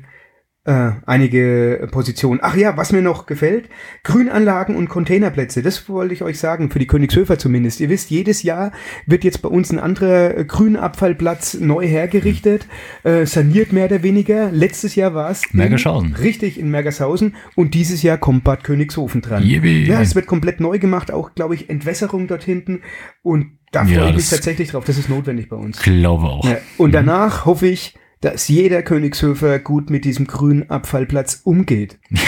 äh, 0.66 0.92
einige 1.06 1.90
Positionen. 1.92 2.40
Ach 2.42 2.56
ja, 2.56 2.78
was 2.78 2.94
mir 2.94 3.02
noch 3.02 3.26
gefällt, 3.26 3.68
Grünanlagen 4.04 4.76
und 4.76 4.88
Containerplätze, 4.88 5.62
das 5.62 5.90
wollte 5.90 6.14
ich 6.14 6.22
euch 6.24 6.40
sagen, 6.40 6.70
für 6.70 6.80
die 6.80 6.88
Königshöfer 6.88 7.38
zumindest. 7.38 7.82
Ihr 7.82 7.90
wisst, 7.90 8.10
jedes 8.10 8.44
Jahr 8.44 8.72
wird 9.06 9.26
jetzt 9.26 9.42
bei 9.42 9.50
uns 9.50 9.72
ein 9.72 9.80
anderer 9.80 10.44
Grünabfallplatz 10.46 11.56
neu 11.56 11.86
hergerichtet, 11.86 12.68
äh, 13.04 13.26
saniert 13.26 13.74
mehr 13.74 13.86
oder 13.86 14.04
weniger. 14.04 14.52
Letztes 14.52 14.96
Jahr 14.96 15.14
war 15.14 15.30
es 15.30 15.42
Mergershausen. 15.52 16.16
Richtig, 16.16 16.58
in 16.58 16.70
Mergershausen 16.70 17.36
und 17.56 17.74
dieses 17.74 18.02
Jahr 18.02 18.18
kommt 18.18 18.46
Bad 18.46 18.64
Königshofen 18.64 19.22
dran. 19.22 19.44
Yippie. 19.44 19.86
Ja, 19.86 20.02
es 20.02 20.16
wird 20.16 20.28
komplett 20.28 20.62
neu 20.62 20.80
gemacht, 20.80 21.12
auch, 21.12 21.36
glaube 21.36 21.56
ich, 21.56 21.70
Entwässerung 21.70 22.28
dort 22.28 22.44
hinten 22.44 22.82
und 23.22 23.58
da 23.74 23.84
freue 23.86 23.96
ja, 23.96 24.10
ich 24.10 24.16
mich 24.16 24.30
tatsächlich 24.30 24.70
drauf. 24.70 24.86
Das 24.86 24.98
ist 24.98 25.10
notwendig 25.10 25.50
bei 25.50 25.56
uns. 25.56 25.82
Glaube 25.82 26.28
auch. 26.28 26.46
Ja, 26.46 26.58
und 26.78 26.92
mhm. 26.92 26.94
danach 26.94 27.46
hoffe 27.46 27.68
ich, 27.68 27.96
dass 28.24 28.48
jeder 28.48 28.84
Königshöfer 28.84 29.60
gut 29.60 29.90
mit 29.90 30.06
diesem 30.06 30.28
grünen 30.28 30.70
Abfallplatz 30.70 31.42
umgeht. 31.44 32.00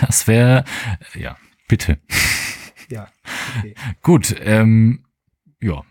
Das 0.00 0.26
wäre, 0.26 0.64
ja, 1.14 1.36
bitte. 1.68 1.98
Ja. 2.90 3.06
Okay. 3.58 3.74
Gut, 4.02 4.34
ähm, 4.42 5.04
ja, 5.62 5.84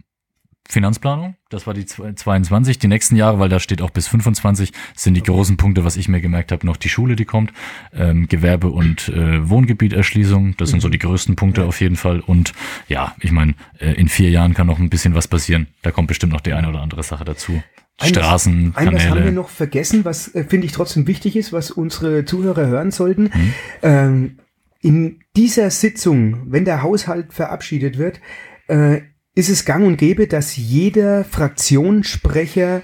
Finanzplanung, 0.67 1.35
das 1.49 1.65
war 1.67 1.73
die 1.73 1.85
22. 1.85 2.79
Die 2.79 2.89
nächsten 2.89 3.15
Jahre, 3.15 3.39
weil 3.39 3.47
da 3.47 3.61
steht 3.61 3.81
auch 3.81 3.91
bis 3.91 4.07
25, 4.09 4.73
sind 4.93 5.13
die 5.13 5.21
okay. 5.21 5.31
großen 5.31 5.55
Punkte, 5.55 5.85
was 5.85 5.95
ich 5.95 6.09
mir 6.09 6.19
gemerkt 6.19 6.51
habe, 6.51 6.65
noch 6.65 6.75
die 6.75 6.89
Schule, 6.89 7.15
die 7.15 7.23
kommt, 7.23 7.53
ähm, 7.93 8.27
Gewerbe- 8.27 8.71
und 8.71 9.07
äh, 9.07 9.49
Wohngebieterschließung, 9.49 10.57
das 10.57 10.69
mhm. 10.69 10.71
sind 10.71 10.79
so 10.81 10.87
mhm. 10.89 10.91
die 10.91 10.99
größten 10.99 11.35
Punkte 11.37 11.61
ja. 11.61 11.67
auf 11.67 11.79
jeden 11.79 11.95
Fall. 11.95 12.19
Und 12.19 12.51
ja, 12.89 13.15
ich 13.21 13.31
meine, 13.31 13.55
äh, 13.79 13.93
in 13.93 14.09
vier 14.09 14.29
Jahren 14.29 14.53
kann 14.53 14.67
noch 14.67 14.79
ein 14.79 14.89
bisschen 14.89 15.15
was 15.15 15.29
passieren. 15.29 15.67
Da 15.81 15.91
kommt 15.91 16.09
bestimmt 16.09 16.33
noch 16.33 16.41
die 16.41 16.53
eine 16.53 16.67
oder 16.67 16.81
andere 16.81 17.03
Sache 17.03 17.23
dazu. 17.23 17.63
Straßen. 18.01 18.73
Eines 18.75 19.07
haben 19.07 19.23
wir 19.23 19.31
noch 19.31 19.49
vergessen, 19.49 20.03
was 20.03 20.33
äh, 20.33 20.43
finde 20.43 20.65
ich 20.65 20.73
trotzdem 20.73 21.07
wichtig 21.07 21.35
ist, 21.35 21.53
was 21.53 21.71
unsere 21.71 22.25
Zuhörer 22.25 22.67
hören 22.67 22.91
sollten. 22.91 23.23
Mhm. 23.23 23.53
Ähm, 23.81 24.39
in 24.81 25.19
dieser 25.35 25.69
Sitzung, 25.69 26.51
wenn 26.51 26.65
der 26.65 26.83
Haushalt 26.83 27.33
verabschiedet 27.33 27.97
wird, 27.97 28.19
äh, 28.67 29.01
ist 29.35 29.49
es 29.49 29.65
gang 29.65 29.85
und 29.85 29.97
gäbe, 29.97 30.27
dass 30.27 30.57
jeder 30.57 31.23
Fraktionssprecher 31.23 32.81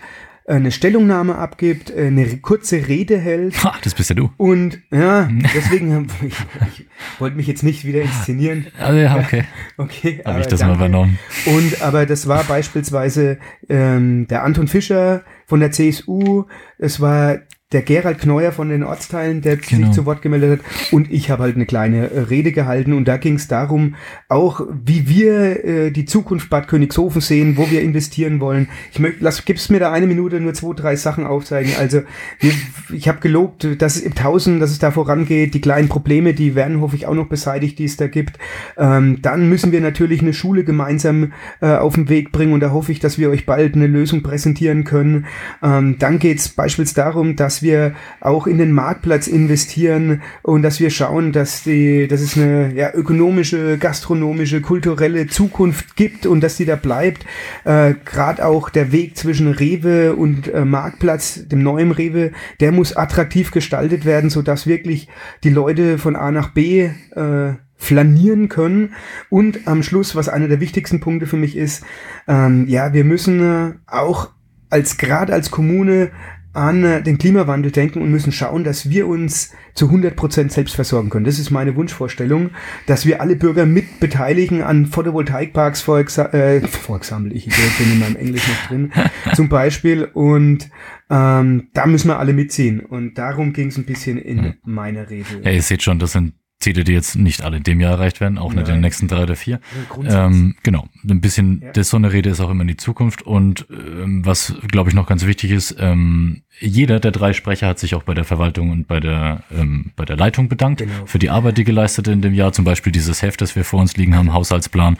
eine 0.50 0.72
Stellungnahme 0.72 1.36
abgibt, 1.36 1.96
eine 1.96 2.38
kurze 2.38 2.88
Rede 2.88 3.18
hält. 3.18 3.64
Ha, 3.64 3.76
das 3.84 3.94
bist 3.94 4.10
ja 4.10 4.16
du. 4.16 4.32
Und 4.38 4.80
ja, 4.92 5.30
deswegen 5.54 6.08
ich, 6.26 6.34
ich 6.80 6.88
wollte 7.20 7.38
mich 7.38 7.48
jetzt 7.48 7.64
nicht 7.64 7.86
wieder 7.86 8.02
inszenieren. 8.02 8.68
Also 8.80 9.00
ja, 9.00 9.16
okay. 9.16 9.46
okay. 9.78 10.22
Habe 10.26 10.42
ich 10.42 10.48
das 10.48 10.60
danke. 10.60 10.78
mal 10.78 10.86
übernommen. 10.86 11.20
Und 11.46 11.82
aber 11.82 12.06
das 12.06 12.28
war 12.28 12.44
beispielsweise 12.44 13.38
ähm, 13.70 14.28
der 14.28 14.44
Anton 14.44 14.68
Fischer 14.68 15.24
von 15.46 15.60
der 15.60 15.72
CSU. 15.72 16.46
Es 16.78 17.00
war 17.00 17.40
der 17.72 17.84
Gerald 17.84 18.18
Kneuer 18.18 18.52
von 18.52 18.70
den 18.70 18.84
Ortsteilen, 18.84 19.42
der 19.42 19.58
genau. 19.58 19.86
sich 19.86 19.96
zu 19.96 20.08
Wort 20.08 20.24
gemeldet 20.24 20.60
hat. 20.60 20.92
Und 20.92 21.12
ich 21.12 21.30
habe 21.30 21.44
halt 21.44 21.56
eine 21.56 21.68
kleine 21.68 22.10
äh, 22.10 22.22
Rede 22.22 22.52
gehalten. 22.52 22.94
Und 22.94 23.08
da 23.08 23.18
ging 23.18 23.36
es 23.36 23.48
darum, 23.48 23.94
auch 24.28 24.62
wie 24.84 25.08
wir 25.08 25.64
äh, 25.64 25.92
die 25.92 26.06
Zukunft 26.06 26.50
Bad 26.50 26.68
Königshofen 26.68 27.22
sehen, 27.22 27.58
wo 27.58 27.70
wir 27.70 27.84
investieren 27.84 28.40
wollen. 28.40 28.70
Ich 28.92 28.98
möchte, 28.98 29.24
lass, 29.24 29.46
gib's 29.46 29.70
mir 29.70 29.80
da 29.80 29.92
eine 29.92 30.08
Minute 30.08 30.40
nur 30.40 30.56
zwei, 30.56 30.74
drei 30.74 30.96
Sachen 30.96 31.28
aufzeigen. 31.28 31.74
Also 31.78 32.02
wir, 32.40 32.54
ich 32.92 33.08
habe 33.08 33.20
gelobt, 33.20 33.68
dass 33.80 33.98
es 33.98 34.02
im 34.02 34.16
Tausend, 34.16 34.64
dass 34.64 34.72
es 34.72 34.80
da 34.80 34.90
vorangeht. 34.90 35.54
Die 35.54 35.62
kleinen 35.62 35.90
Probleme, 35.90 36.34
die 36.34 36.56
werden 36.56 36.82
hoffe 36.82 36.96
ich 36.96 37.06
auch 37.06 37.14
noch 37.14 37.28
beseitigt, 37.28 37.78
die 37.78 37.86
es 37.86 37.98
da 37.98 38.08
gibt. 38.08 38.40
Ähm, 38.78 39.22
dann 39.22 39.48
müssen 39.48 39.72
wir 39.72 39.82
natürlich 39.82 40.24
eine 40.24 40.34
Schule 40.34 40.64
gemeinsam 40.64 41.34
äh, 41.62 41.68
auf 41.76 41.94
den 41.94 42.10
Weg 42.10 42.32
bringen. 42.32 42.54
Und 42.54 42.62
da 42.62 42.72
hoffe 42.72 42.92
ich, 42.92 43.00
dass 43.00 43.20
wir 43.20 43.30
euch 43.30 43.46
bald 43.46 43.76
eine 43.76 43.86
Lösung 43.86 44.24
präsentieren 44.24 44.86
können. 44.86 45.28
Ähm, 45.62 45.98
dann 46.00 46.18
geht 46.18 46.40
es 46.40 46.50
beispielsweise 46.50 46.96
darum, 46.96 47.36
dass 47.36 47.59
wir 47.62 47.96
auch 48.20 48.48
in 48.48 48.58
den 48.58 48.72
Marktplatz 48.72 49.28
investieren 49.28 50.22
und 50.42 50.62
dass 50.62 50.80
wir 50.80 50.90
schauen, 50.90 51.32
dass 51.32 51.64
die, 51.64 52.08
dass 52.08 52.22
es 52.22 52.38
eine 52.38 52.74
ja, 52.76 52.94
ökonomische, 52.94 53.78
gastronomische, 53.78 54.62
kulturelle 54.62 55.28
Zukunft 55.28 55.96
gibt 55.96 56.26
und 56.26 56.42
dass 56.42 56.58
die 56.58 56.66
da 56.66 56.76
bleibt. 56.76 57.26
Äh, 57.64 57.96
Gerade 58.06 58.46
auch 58.46 58.70
der 58.70 58.92
Weg 58.92 59.18
zwischen 59.18 59.52
Rewe 59.52 60.16
und 60.16 60.54
äh, 60.54 60.66
Marktplatz, 60.66 61.48
dem 61.48 61.64
neuen 61.64 61.92
Rewe, 61.92 62.32
der 62.60 62.72
muss 62.72 62.96
attraktiv 62.96 63.52
gestaltet 63.52 64.06
werden, 64.06 64.30
so 64.30 64.44
wirklich 64.66 65.08
die 65.44 65.50
Leute 65.50 65.98
von 65.98 66.16
A 66.16 66.32
nach 66.32 66.50
B 66.50 66.90
äh, 67.16 67.54
flanieren 67.76 68.50
können. 68.50 68.94
Und 69.30 69.68
am 69.68 69.84
Schluss, 69.84 70.16
was 70.16 70.30
einer 70.30 70.48
der 70.48 70.60
wichtigsten 70.60 71.00
Punkte 71.00 71.28
für 71.28 71.38
mich 71.38 71.56
ist, 71.56 71.84
ähm, 72.28 72.68
ja, 72.68 72.94
wir 72.94 73.06
müssen 73.06 73.42
äh, 73.42 73.74
auch 73.88 74.30
als 74.70 74.98
gerade 74.98 75.34
als 75.34 75.50
Kommune 75.50 76.12
an 76.54 76.84
äh, 76.84 77.04
den 77.04 77.18
Klimawandel 77.18 77.72
denken 77.72 78.02
und 78.02 78.10
müssen 78.10 78.32
schauen, 78.32 78.64
dass 78.64 78.90
wir 78.90 79.08
uns 79.08 79.52
zu 79.76 79.86
100 79.86 80.16
Prozent 80.16 80.52
selbst 80.52 80.76
versorgen 80.76 81.10
können. 81.10 81.26
Das 81.26 81.40
ist 81.40 81.52
meine 81.52 81.76
Wunschvorstellung, 81.76 82.52
dass 82.88 83.06
wir 83.06 83.22
alle 83.22 83.36
Bürger 83.36 83.66
mit 83.66 84.00
beteiligen 84.00 84.64
an 84.64 84.88
Photovoltaikparks, 84.88 85.82
vor, 85.82 86.00
äh, 86.00 86.58
Example, 86.96 87.34
ich 87.34 87.46
bin 87.46 87.92
in 87.94 88.00
meinem 88.00 88.16
Englisch 88.16 88.48
noch 88.48 88.68
drin, 88.68 88.92
zum 89.36 89.48
Beispiel. 89.48 90.06
Und 90.06 90.70
ähm, 91.10 91.70
da 91.74 91.86
müssen 91.86 92.08
wir 92.08 92.20
alle 92.20 92.34
mitziehen. 92.34 92.80
Und 92.80 93.18
darum 93.18 93.54
ging 93.54 93.68
es 93.68 93.78
ein 93.78 93.86
bisschen 93.86 94.18
in 94.18 94.44
hm. 94.44 94.54
meiner 94.64 95.10
Rede. 95.10 95.42
Ja, 95.44 95.52
ihr 95.52 95.62
seht 95.62 95.84
schon, 95.84 96.00
das 96.00 96.14
sind 96.14 96.34
Ziele, 96.60 96.84
die 96.84 96.92
jetzt 96.92 97.16
nicht 97.16 97.42
alle 97.42 97.58
in 97.58 97.64
dem 97.64 97.80
Jahr 97.80 97.94
erreicht 97.94 98.20
werden, 98.20 98.38
auch 98.38 98.50
Nein. 98.50 98.58
nicht 98.58 98.68
in 98.68 98.76
den 98.76 98.82
nächsten 98.82 99.08
drei 99.08 99.24
oder 99.24 99.38
vier. 99.38 99.62
Ähm, 100.06 100.56
genau, 100.62 100.90
ein 101.08 101.22
bisschen 101.22 101.62
ja. 101.62 101.72
das 101.72 101.90
so 101.90 101.96
eine 101.96 102.12
Rede 102.12 102.30
ist 102.30 102.42
auch 102.42 102.50
immer 102.50 102.64
in 102.64 102.68
die 102.68 102.76
Zukunft 102.76 103.22
und 103.22 103.66
ähm, 103.72 104.26
was 104.26 104.54
glaube 104.68 104.90
ich 104.90 104.96
noch 104.96 105.08
ganz 105.08 105.26
wichtig 105.26 105.52
ist, 105.52 105.78
ähm, 105.80 106.42
jeder 106.60 107.00
der 107.00 107.12
drei 107.12 107.32
Sprecher 107.32 107.68
hat 107.68 107.80
sich 107.80 107.96
auch 107.96 108.04
bei 108.04 108.14
der 108.14 108.26
Verwaltung 108.26 108.72
und 108.72 108.88
bei 108.88 109.00
der 109.00 109.44
ähm, 109.56 109.92
bei 109.96 110.04
der 110.04 110.18
Leitung 110.18 110.50
bedankt 110.50 110.82
genau. 110.82 111.06
für 111.06 111.18
die 111.18 111.30
Arbeit, 111.30 111.58
die 111.58 111.64
geleistet 111.64 112.10
in 112.10 112.22
dem 112.22 112.34
Jahr. 112.34 112.52
Zum 112.52 112.66
Beispiel 112.66 112.92
dieses 112.92 113.22
Heft, 113.22 113.40
das 113.40 113.56
wir 113.56 113.64
vor 113.64 113.80
uns 113.80 113.96
liegen 113.96 114.18
haben, 114.18 114.34
Haushaltsplan 114.34 114.98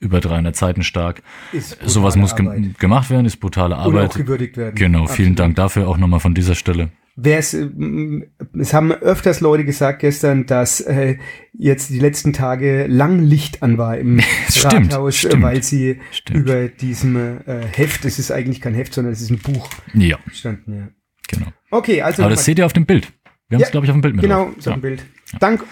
über 0.00 0.20
300 0.20 0.54
Seiten 0.54 0.82
stark. 0.82 1.22
Sowas 1.84 2.16
muss 2.16 2.36
ge 2.36 2.72
gemacht 2.78 3.08
werden, 3.08 3.24
ist 3.24 3.38
brutale 3.38 3.76
Arbeit. 3.76 4.02
Und 4.02 4.10
auch 4.10 4.16
gewürdigt 4.16 4.58
werden. 4.58 4.74
Genau, 4.74 5.04
Absolut. 5.04 5.16
vielen 5.16 5.36
Dank 5.36 5.56
dafür 5.56 5.88
auch 5.88 5.96
nochmal 5.96 6.20
von 6.20 6.34
dieser 6.34 6.54
Stelle 6.54 6.90
es, 7.22 7.54
äh, 7.54 7.68
es 8.58 8.72
haben 8.72 8.92
öfters 8.92 9.40
Leute 9.40 9.64
gesagt 9.64 10.00
gestern, 10.00 10.46
dass 10.46 10.80
äh, 10.80 11.16
jetzt 11.52 11.90
die 11.90 11.98
letzten 11.98 12.32
Tage 12.32 12.86
lang 12.86 13.22
Licht 13.22 13.62
an 13.62 13.78
war 13.78 13.98
im 13.98 14.20
stimmt, 14.48 14.92
Rathaus, 14.92 15.14
äh, 15.14 15.28
stimmt, 15.28 15.42
weil 15.42 15.62
sie 15.62 16.00
stimmt. 16.10 16.40
über 16.40 16.68
diesem 16.68 17.16
äh, 17.16 17.66
Heft, 17.74 18.04
es 18.04 18.18
ist 18.18 18.30
eigentlich 18.30 18.60
kein 18.60 18.74
Heft, 18.74 18.94
sondern 18.94 19.12
es 19.12 19.20
ist 19.20 19.30
ein 19.30 19.38
Buch 19.38 19.68
ja. 19.94 20.18
standen. 20.32 20.74
Ja. 20.74 20.88
Genau. 21.28 21.46
Okay, 21.70 22.02
also. 22.02 22.22
Aber 22.22 22.30
das 22.30 22.44
seht 22.44 22.58
ihr 22.58 22.66
auf 22.66 22.72
dem 22.72 22.86
Bild. 22.86 23.12
Wir 23.48 23.56
haben 23.56 23.62
es, 23.62 23.70
glaube 23.70 23.86
ich, 23.86 23.90
auf 23.90 23.96
dem 23.96 24.02
Bild 24.02 24.14
mit. 24.14 24.22
Genau, 24.22 24.52
so 24.58 24.70
ja. 24.70 24.76
ein 24.76 24.80
Bild. 24.80 25.04
Dank, 25.40 25.64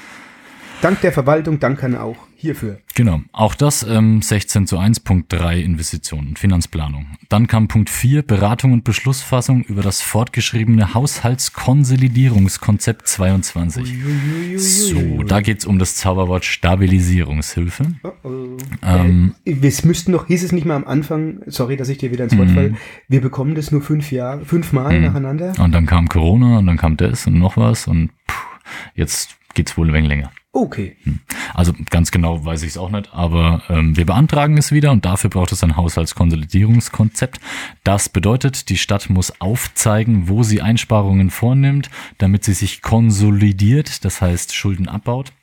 dank 0.83 1.01
der 1.01 1.13
Verwaltung, 1.13 1.61
danke 1.61 2.01
auch 2.01 2.26
hierfür. 2.37 2.79
Genau, 2.95 3.21
auch 3.33 3.55
das 3.55 3.83
ähm, 3.83 4.23
16 4.23 4.67
zu 4.67 4.79
1, 4.79 5.01
Punkt 5.01 5.31
3 5.33 5.61
Investitionen, 5.61 6.37
Finanzplanung. 6.37 7.09
Dann 7.29 7.47
kam 7.47 7.69
Punkt 7.69 7.91
4 7.91 8.23
Beratung 8.23 8.73
und 8.73 8.85
Beschlussfassung 8.85 9.65
über 9.65 9.83
das 9.83 10.01
fortgeschriebene 10.03 10.95
Haushaltskonsolidierungskonzept 10.95 13.07
22. 13.09 13.85
Uiuiuiui. 13.85 14.59
So, 14.59 15.25
da 15.25 15.41
geht's 15.41 15.65
um 15.65 15.79
das 15.79 15.97
Zauberwort 15.97 16.45
Stabilisierungshilfe. 16.45 17.95
Oh 18.03 18.13
oh. 18.23 18.59
Ähm, 18.83 19.35
äh, 19.45 19.57
es 19.63 19.85
müssten 19.85 20.13
noch, 20.13 20.27
hieß 20.27 20.45
es 20.45 20.53
nicht 20.53 20.67
mal 20.67 20.77
am 20.77 20.85
Anfang, 20.85 21.41
sorry, 21.47 21.77
dass 21.77 21.89
ich 21.89 21.97
dir 21.99 22.13
wieder 22.13 22.25
ins 22.25 22.37
Wort 22.37 22.49
mhm. 22.49 22.55
falle, 22.55 22.75
wir 23.09 23.23
bekommen 23.23 23.55
das 23.55 23.71
nur 23.73 23.81
fünf 23.83 24.13
Jahre, 24.13 24.45
fünfmal 24.45 24.99
mhm. 24.99 25.07
nacheinander. 25.07 25.55
Und 25.59 25.73
dann 25.73 25.87
kam 25.87 26.09
Corona 26.09 26.59
und 26.59 26.67
dann 26.67 26.77
kam 26.77 26.99
das 26.99 27.27
und 27.27 27.39
noch 27.39 27.57
was 27.57 27.89
und 27.89 28.11
pff, 28.31 28.47
jetzt 28.95 29.37
geht's 29.55 29.77
wohl 29.77 29.89
ein 29.89 29.95
wenig 29.95 30.11
länger. 30.11 30.31
Okay. 30.57 30.97
Hm. 31.03 31.21
Also 31.53 31.75
ganz 31.91 32.11
genau 32.11 32.43
weiß 32.43 32.63
ich 32.63 32.71
es 32.71 32.79
auch 32.79 32.89
nicht, 32.89 33.13
aber 33.13 33.61
ähm, 33.69 33.95
wir 33.95 34.07
beantragen 34.07 34.57
es 34.57 34.73
wieder 34.73 34.91
und 34.91 35.05
dafür 35.05 35.29
braucht 35.29 35.53
es 35.53 35.63
ein 35.63 35.77
Haushaltskonsolidierungskonzept. 35.77 37.41
Das 37.85 38.09
bedeutet, 38.09 38.71
die 38.71 38.79
Stadt 38.79 39.11
muss 39.11 39.39
aufzeigen, 39.39 40.31
wo 40.31 40.45
sie 40.45 40.63
Einsparungen 40.63 41.29
vornimmt, 41.29 41.91
damit 42.17 42.45
sie 42.45 42.55
sich 42.55 42.81
konsolidiert, 42.81 44.07
das 44.07 44.23
heißt 44.23 44.55
Schulden 44.55 44.89
abbaut. 44.89 45.35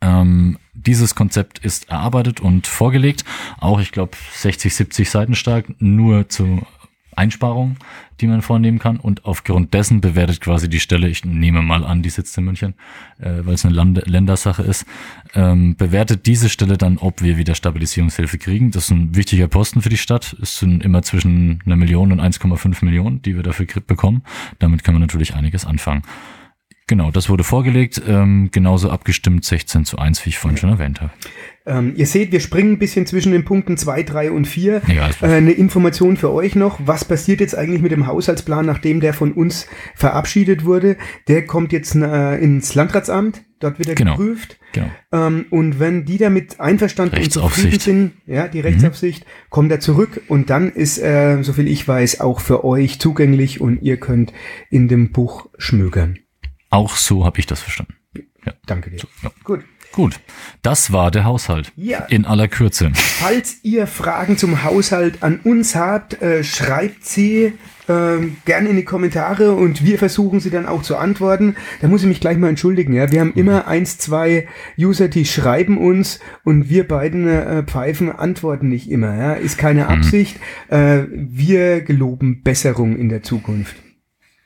Ähm, 0.00 0.58
dieses 0.72 1.14
Konzept 1.14 1.58
ist 1.58 1.90
erarbeitet 1.90 2.40
und 2.40 2.66
vorgelegt, 2.66 3.26
auch 3.58 3.80
ich 3.80 3.92
glaube 3.92 4.16
60, 4.32 4.74
70 4.74 5.10
Seiten 5.10 5.34
stark, 5.34 5.66
nur 5.78 6.30
zu 6.30 6.62
Einsparungen, 7.18 7.76
die 8.20 8.26
man 8.26 8.42
vornehmen 8.42 8.78
kann. 8.78 8.96
Und 8.98 9.24
aufgrund 9.24 9.74
dessen 9.74 10.00
bewertet 10.00 10.40
quasi 10.40 10.68
die 10.68 10.80
Stelle, 10.80 11.08
ich 11.08 11.24
nehme 11.24 11.60
mal 11.62 11.84
an, 11.84 12.02
die 12.02 12.10
sitzt 12.10 12.38
in 12.38 12.44
München, 12.44 12.74
äh, 13.18 13.40
weil 13.42 13.54
es 13.54 13.64
eine 13.64 13.74
Lande 13.74 14.02
Ländersache 14.06 14.62
ist, 14.62 14.86
ähm, 15.34 15.76
bewertet 15.76 16.26
diese 16.26 16.48
Stelle 16.48 16.78
dann, 16.78 16.98
ob 16.98 17.22
wir 17.22 17.36
wieder 17.36 17.54
Stabilisierungshilfe 17.54 18.38
kriegen. 18.38 18.70
Das 18.70 18.84
ist 18.84 18.90
ein 18.90 19.16
wichtiger 19.16 19.48
Posten 19.48 19.82
für 19.82 19.88
die 19.88 19.96
Stadt. 19.96 20.36
Es 20.40 20.58
sind 20.58 20.84
immer 20.84 21.02
zwischen 21.02 21.60
einer 21.66 21.76
Million 21.76 22.12
und 22.12 22.20
1,5 22.20 22.84
Millionen, 22.84 23.20
die 23.22 23.36
wir 23.36 23.42
dafür 23.42 23.66
bekommen. 23.86 24.22
Damit 24.58 24.84
kann 24.84 24.94
man 24.94 25.02
natürlich 25.02 25.34
einiges 25.34 25.66
anfangen. 25.66 26.02
Genau, 26.88 27.10
das 27.10 27.28
wurde 27.28 27.44
vorgelegt, 27.44 28.00
ähm, 28.08 28.48
genauso 28.50 28.90
abgestimmt 28.90 29.44
16 29.44 29.84
zu 29.84 29.98
1, 29.98 30.24
wie 30.24 30.30
ich 30.30 30.38
vorhin 30.38 30.56
schon 30.56 30.70
erwähnt 30.70 31.02
habe. 31.02 31.10
Ähm, 31.68 31.92
ihr 31.96 32.06
seht, 32.06 32.32
wir 32.32 32.40
springen 32.40 32.72
ein 32.72 32.78
bisschen 32.78 33.04
zwischen 33.04 33.32
den 33.32 33.44
Punkten 33.44 33.76
2, 33.76 34.02
3 34.02 34.32
und 34.32 34.46
4. 34.46 34.82
Ja, 34.88 35.10
äh, 35.20 35.26
eine 35.26 35.52
Information 35.52 36.16
für 36.16 36.32
euch 36.32 36.54
noch. 36.54 36.80
Was 36.84 37.04
passiert 37.04 37.40
jetzt 37.40 37.54
eigentlich 37.54 37.82
mit 37.82 37.92
dem 37.92 38.06
Haushaltsplan, 38.06 38.64
nachdem 38.64 39.00
der 39.00 39.12
von 39.12 39.32
uns 39.32 39.66
verabschiedet 39.94 40.64
wurde? 40.64 40.96
Der 41.28 41.44
kommt 41.44 41.72
jetzt 41.72 41.94
äh, 41.94 42.38
ins 42.38 42.74
Landratsamt, 42.74 43.44
dort 43.60 43.78
wird 43.78 43.90
er 43.90 43.94
genau. 43.96 44.16
geprüft. 44.16 44.58
Genau. 44.72 44.90
Ähm, 45.12 45.44
und 45.50 45.78
wenn 45.78 46.06
die 46.06 46.16
damit 46.16 46.58
einverstanden 46.58 47.18
und 47.18 47.30
zufrieden 47.30 47.80
sind, 47.80 48.12
ja, 48.26 48.48
die 48.48 48.60
Rechtsaufsicht, 48.60 49.24
mhm. 49.24 49.50
kommt 49.50 49.70
er 49.70 49.80
zurück 49.80 50.22
und 50.28 50.48
dann 50.48 50.72
ist 50.72 50.96
er, 50.96 51.44
soviel 51.44 51.68
ich 51.68 51.86
weiß, 51.86 52.20
auch 52.20 52.40
für 52.40 52.64
euch 52.64 52.98
zugänglich 52.98 53.60
und 53.60 53.82
ihr 53.82 53.98
könnt 53.98 54.32
in 54.70 54.88
dem 54.88 55.12
Buch 55.12 55.50
schmögern. 55.58 56.18
Auch 56.70 56.96
so 56.96 57.26
habe 57.26 57.38
ich 57.38 57.46
das 57.46 57.60
verstanden. 57.60 57.94
Ja. 58.44 58.54
Danke 58.66 58.90
dir. 58.90 58.98
So, 58.98 59.08
ja. 59.22 59.30
Gut. 59.44 59.64
Gut, 59.92 60.20
das 60.62 60.92
war 60.92 61.10
der 61.10 61.24
Haushalt. 61.24 61.72
Ja. 61.76 62.04
In 62.04 62.24
aller 62.24 62.48
Kürze. 62.48 62.90
Falls 62.94 63.56
ihr 63.62 63.86
Fragen 63.86 64.36
zum 64.36 64.62
Haushalt 64.62 65.22
an 65.22 65.40
uns 65.42 65.74
habt, 65.74 66.20
äh, 66.22 66.44
schreibt 66.44 67.04
sie 67.04 67.54
äh, 67.88 68.18
gerne 68.44 68.68
in 68.68 68.76
die 68.76 68.84
Kommentare 68.84 69.54
und 69.54 69.84
wir 69.84 69.98
versuchen 69.98 70.40
sie 70.40 70.50
dann 70.50 70.66
auch 70.66 70.82
zu 70.82 70.96
antworten. 70.96 71.56
Da 71.80 71.88
muss 71.88 72.02
ich 72.02 72.08
mich 72.08 72.20
gleich 72.20 72.36
mal 72.36 72.48
entschuldigen. 72.48 72.92
Ja, 72.92 73.10
wir 73.10 73.20
haben 73.20 73.32
mhm. 73.34 73.40
immer 73.40 73.66
eins, 73.66 73.98
zwei 73.98 74.46
User, 74.78 75.08
die 75.08 75.24
schreiben 75.24 75.78
uns 75.78 76.20
und 76.44 76.68
wir 76.68 76.86
beiden 76.86 77.26
äh, 77.26 77.62
Pfeifen 77.64 78.12
antworten 78.12 78.68
nicht 78.68 78.90
immer. 78.90 79.16
Ja, 79.16 79.32
ist 79.32 79.58
keine 79.58 79.84
mhm. 79.84 79.90
Absicht. 79.90 80.38
Mhm. 80.70 80.76
Äh, 80.76 81.06
wir 81.10 81.80
geloben 81.80 82.42
Besserung 82.42 82.96
in 82.96 83.08
der 83.08 83.22
Zukunft. 83.22 83.76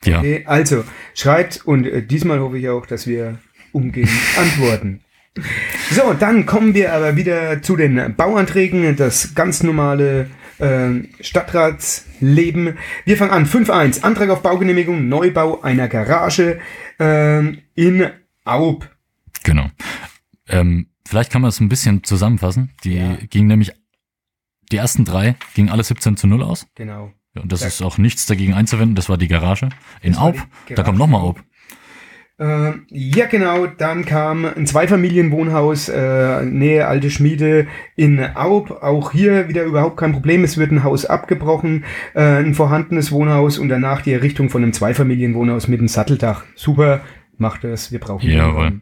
Ja. 0.05 0.19
Okay, 0.19 0.45
also 0.47 0.85
schreibt 1.15 1.63
und 1.65 1.87
äh, 1.87 2.03
diesmal 2.03 2.41
hoffe 2.41 2.59
ich 2.59 2.69
auch, 2.69 2.87
dass 2.87 3.07
wir 3.07 3.39
umgehend 3.73 4.11
antworten. 4.39 5.01
So, 5.91 6.15
dann 6.15 6.47
kommen 6.47 6.75
wir 6.75 6.95
aber 6.95 7.17
wieder 7.17 7.61
zu 7.61 7.77
den 7.77 8.15
Bauanträgen, 8.17 8.97
das 8.97 9.35
ganz 9.35 9.63
normale 9.63 10.31
äh, 10.59 11.03
Stadtratsleben. 11.21 12.79
Wir 13.05 13.17
fangen 13.17 13.31
an. 13.31 13.47
5.1. 13.47 14.03
Antrag 14.03 14.31
auf 14.31 14.43
Baugenehmigung, 14.43 15.09
Neubau 15.09 15.61
einer 15.61 15.89
Garage 15.89 16.61
äh, 16.99 17.41
in 17.75 18.11
Aub. 18.45 18.89
Genau. 19.43 19.71
Ähm, 20.49 20.87
vielleicht 21.07 21.31
kann 21.31 21.43
man 21.43 21.51
es 21.51 21.61
ein 21.61 21.69
bisschen 21.69 22.05
zusammenfassen. 22.05 22.71
Die 22.85 22.95
ja. 22.95 23.17
ging 23.29 23.47
nämlich, 23.47 23.73
die 24.71 24.77
ersten 24.77 25.05
drei 25.05 25.37
gingen 25.55 25.69
alle 25.69 25.85
17 25.85 26.17
zu 26.17 26.27
0 26.27 26.43
aus. 26.43 26.67
Genau. 26.75 27.13
Ja, 27.35 27.43
und 27.43 27.53
das 27.53 27.61
da 27.61 27.67
ist 27.67 27.83
auch 27.83 27.99
nichts 27.99 28.27
dagegen 28.27 28.55
einzuwenden. 28.55 28.95
Das 28.95 29.09
war 29.09 29.17
die 29.17 29.29
Garage 29.29 29.71
in 30.03 30.17
Aub. 30.17 30.35
Garage 30.35 30.75
da 30.75 30.83
kommt 30.83 30.99
nochmal 30.99 31.23
Aub. 31.23 31.43
Äh, 32.39 32.73
ja, 32.89 33.27
genau. 33.27 33.67
Dann 33.67 34.05
kam 34.05 34.45
ein 34.45 34.67
Zweifamilienwohnhaus, 34.67 35.89
äh, 35.89 36.45
Nähe 36.45 36.87
Alte 36.87 37.11
Schmiede 37.11 37.67
in 37.97 38.25
Aub. 38.35 38.83
Auch 38.83 39.13
hier 39.13 39.49
wieder 39.49 39.65
überhaupt 39.65 39.97
kein 39.97 40.13
Problem. 40.13 40.45
Es 40.45 40.57
wird 40.57 40.73
ein 40.73 40.83
Haus 40.83 41.05
abgebrochen, 41.05 41.85
äh, 42.15 42.23
ein 42.23 42.55
vorhandenes 42.55 43.13
Wohnhaus 43.13 43.59
und 43.59 43.69
danach 43.69 44.03
die 44.03 44.13
Errichtung 44.13 44.51
von 44.51 44.63
einem 44.63 44.73
Zweifamilienwohnhaus 44.73 45.69
mit 45.69 45.81
einem 45.81 45.89
Satteldach. 45.89 46.45
Super, 46.55 47.03
macht 47.39 47.65
das. 47.65 47.93
Wir 47.93 48.01
brauchen 48.01 48.29
Jawohl. 48.29 48.81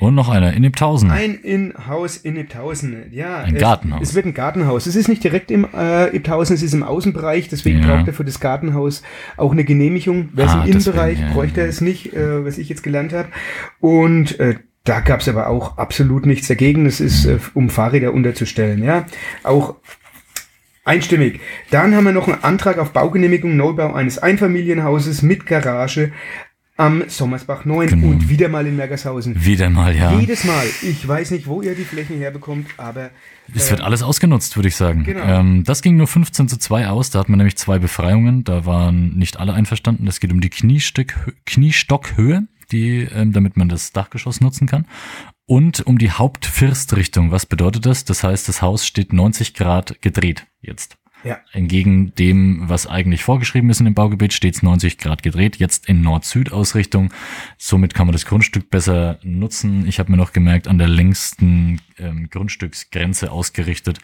Und 0.00 0.14
noch 0.14 0.30
einer 0.30 0.54
in 0.54 0.64
Iptausen. 0.64 1.10
Ein 1.10 1.34
In-Haus 1.34 2.16
in 2.16 2.36
Iptausen, 2.36 3.04
ja. 3.12 3.42
Ein 3.42 3.54
es, 3.54 3.60
Gartenhaus. 3.60 4.00
Es 4.02 4.14
wird 4.14 4.24
ein 4.24 4.34
Gartenhaus. 4.34 4.86
Es 4.86 4.96
ist 4.96 5.08
nicht 5.08 5.22
direkt 5.22 5.50
im 5.50 5.68
äh, 5.76 6.08
Iptausen, 6.16 6.54
es 6.54 6.62
ist 6.62 6.72
im 6.72 6.82
Außenbereich, 6.82 7.48
deswegen 7.48 7.82
ja. 7.82 7.86
braucht 7.86 8.08
er 8.08 8.14
für 8.14 8.24
das 8.24 8.40
Gartenhaus 8.40 9.02
auch 9.36 9.52
eine 9.52 9.62
Genehmigung. 9.62 10.30
Wer 10.32 10.48
ah, 10.48 10.64
im 10.64 10.70
Innenbereich, 10.70 11.20
ja, 11.20 11.32
bräuchte 11.32 11.60
er 11.60 11.68
es 11.68 11.82
nicht, 11.82 12.14
äh, 12.14 12.44
was 12.44 12.56
ich 12.56 12.70
jetzt 12.70 12.82
gelernt 12.82 13.12
habe. 13.12 13.28
Und 13.78 14.40
äh, 14.40 14.56
da 14.84 15.00
gab 15.00 15.20
es 15.20 15.28
aber 15.28 15.48
auch 15.48 15.76
absolut 15.76 16.24
nichts 16.24 16.48
dagegen. 16.48 16.86
Es 16.86 17.00
ist, 17.00 17.26
äh, 17.26 17.38
um 17.52 17.68
Fahrräder 17.68 18.14
unterzustellen, 18.14 18.82
ja. 18.82 19.04
Auch 19.42 19.76
Einstimmig. 20.82 21.40
Dann 21.70 21.94
haben 21.94 22.04
wir 22.04 22.12
noch 22.12 22.26
einen 22.26 22.42
Antrag 22.42 22.78
auf 22.78 22.92
Baugenehmigung, 22.92 23.54
Neubau 23.54 23.92
eines 23.92 24.18
Einfamilienhauses 24.18 25.20
mit 25.20 25.44
Garage 25.44 26.10
am 26.80 27.04
Sommersbach 27.08 27.64
9 27.66 27.88
genau. 27.88 28.06
und 28.08 28.28
wieder 28.28 28.48
mal 28.48 28.66
in 28.66 28.74
Mergershausen. 28.76 29.44
Wieder 29.44 29.68
mal, 29.68 29.94
ja. 29.94 30.18
Jedes 30.18 30.44
Mal. 30.44 30.66
Ich 30.82 31.06
weiß 31.06 31.30
nicht, 31.30 31.46
wo 31.46 31.60
ihr 31.60 31.74
die 31.74 31.84
Flächen 31.84 32.16
herbekommt, 32.18 32.68
aber. 32.78 33.10
Es 33.54 33.68
äh, 33.68 33.72
wird 33.72 33.82
alles 33.82 34.02
ausgenutzt, 34.02 34.56
würde 34.56 34.68
ich 34.68 34.76
sagen. 34.76 35.04
Genau. 35.04 35.22
Ähm, 35.22 35.64
das 35.64 35.82
ging 35.82 35.96
nur 35.96 36.06
15 36.06 36.48
zu 36.48 36.58
2 36.58 36.88
aus. 36.88 37.10
Da 37.10 37.18
hat 37.18 37.28
man 37.28 37.36
nämlich 37.38 37.56
zwei 37.56 37.78
Befreiungen. 37.78 38.44
Da 38.44 38.64
waren 38.64 39.16
nicht 39.16 39.38
alle 39.38 39.52
einverstanden. 39.52 40.06
Das 40.06 40.20
geht 40.20 40.32
um 40.32 40.40
die 40.40 40.48
Kniestück, 40.48 41.36
Kniestockhöhe, 41.44 42.46
die, 42.72 43.06
ähm, 43.14 43.32
damit 43.32 43.58
man 43.58 43.68
das 43.68 43.92
Dachgeschoss 43.92 44.40
nutzen 44.40 44.66
kann. 44.66 44.86
Und 45.44 45.86
um 45.86 45.98
die 45.98 46.10
Hauptfirstrichtung. 46.10 47.30
Was 47.30 47.44
bedeutet 47.44 47.84
das? 47.84 48.04
Das 48.06 48.24
heißt, 48.24 48.48
das 48.48 48.62
Haus 48.62 48.86
steht 48.86 49.12
90 49.12 49.52
Grad 49.52 50.00
gedreht 50.00 50.46
jetzt. 50.62 50.96
Ja. 51.24 51.38
Entgegen 51.52 52.14
dem, 52.14 52.68
was 52.68 52.86
eigentlich 52.86 53.22
vorgeschrieben 53.22 53.70
ist 53.70 53.80
in 53.80 53.86
dem 53.86 53.94
Baugebiet, 53.94 54.32
steht 54.32 54.54
es 54.54 54.62
90 54.62 54.98
Grad 54.98 55.22
gedreht, 55.22 55.56
jetzt 55.56 55.88
in 55.88 56.02
Nord-Süd-Ausrichtung. 56.02 57.12
Somit 57.58 57.94
kann 57.94 58.06
man 58.06 58.12
das 58.12 58.26
Grundstück 58.26 58.70
besser 58.70 59.18
nutzen. 59.22 59.86
Ich 59.86 59.98
habe 59.98 60.10
mir 60.10 60.16
noch 60.16 60.32
gemerkt, 60.32 60.68
an 60.68 60.78
der 60.78 60.88
längsten 60.88 61.80
ähm, 61.98 62.28
Grundstücksgrenze 62.30 63.30
ausgerichtet. 63.30 63.98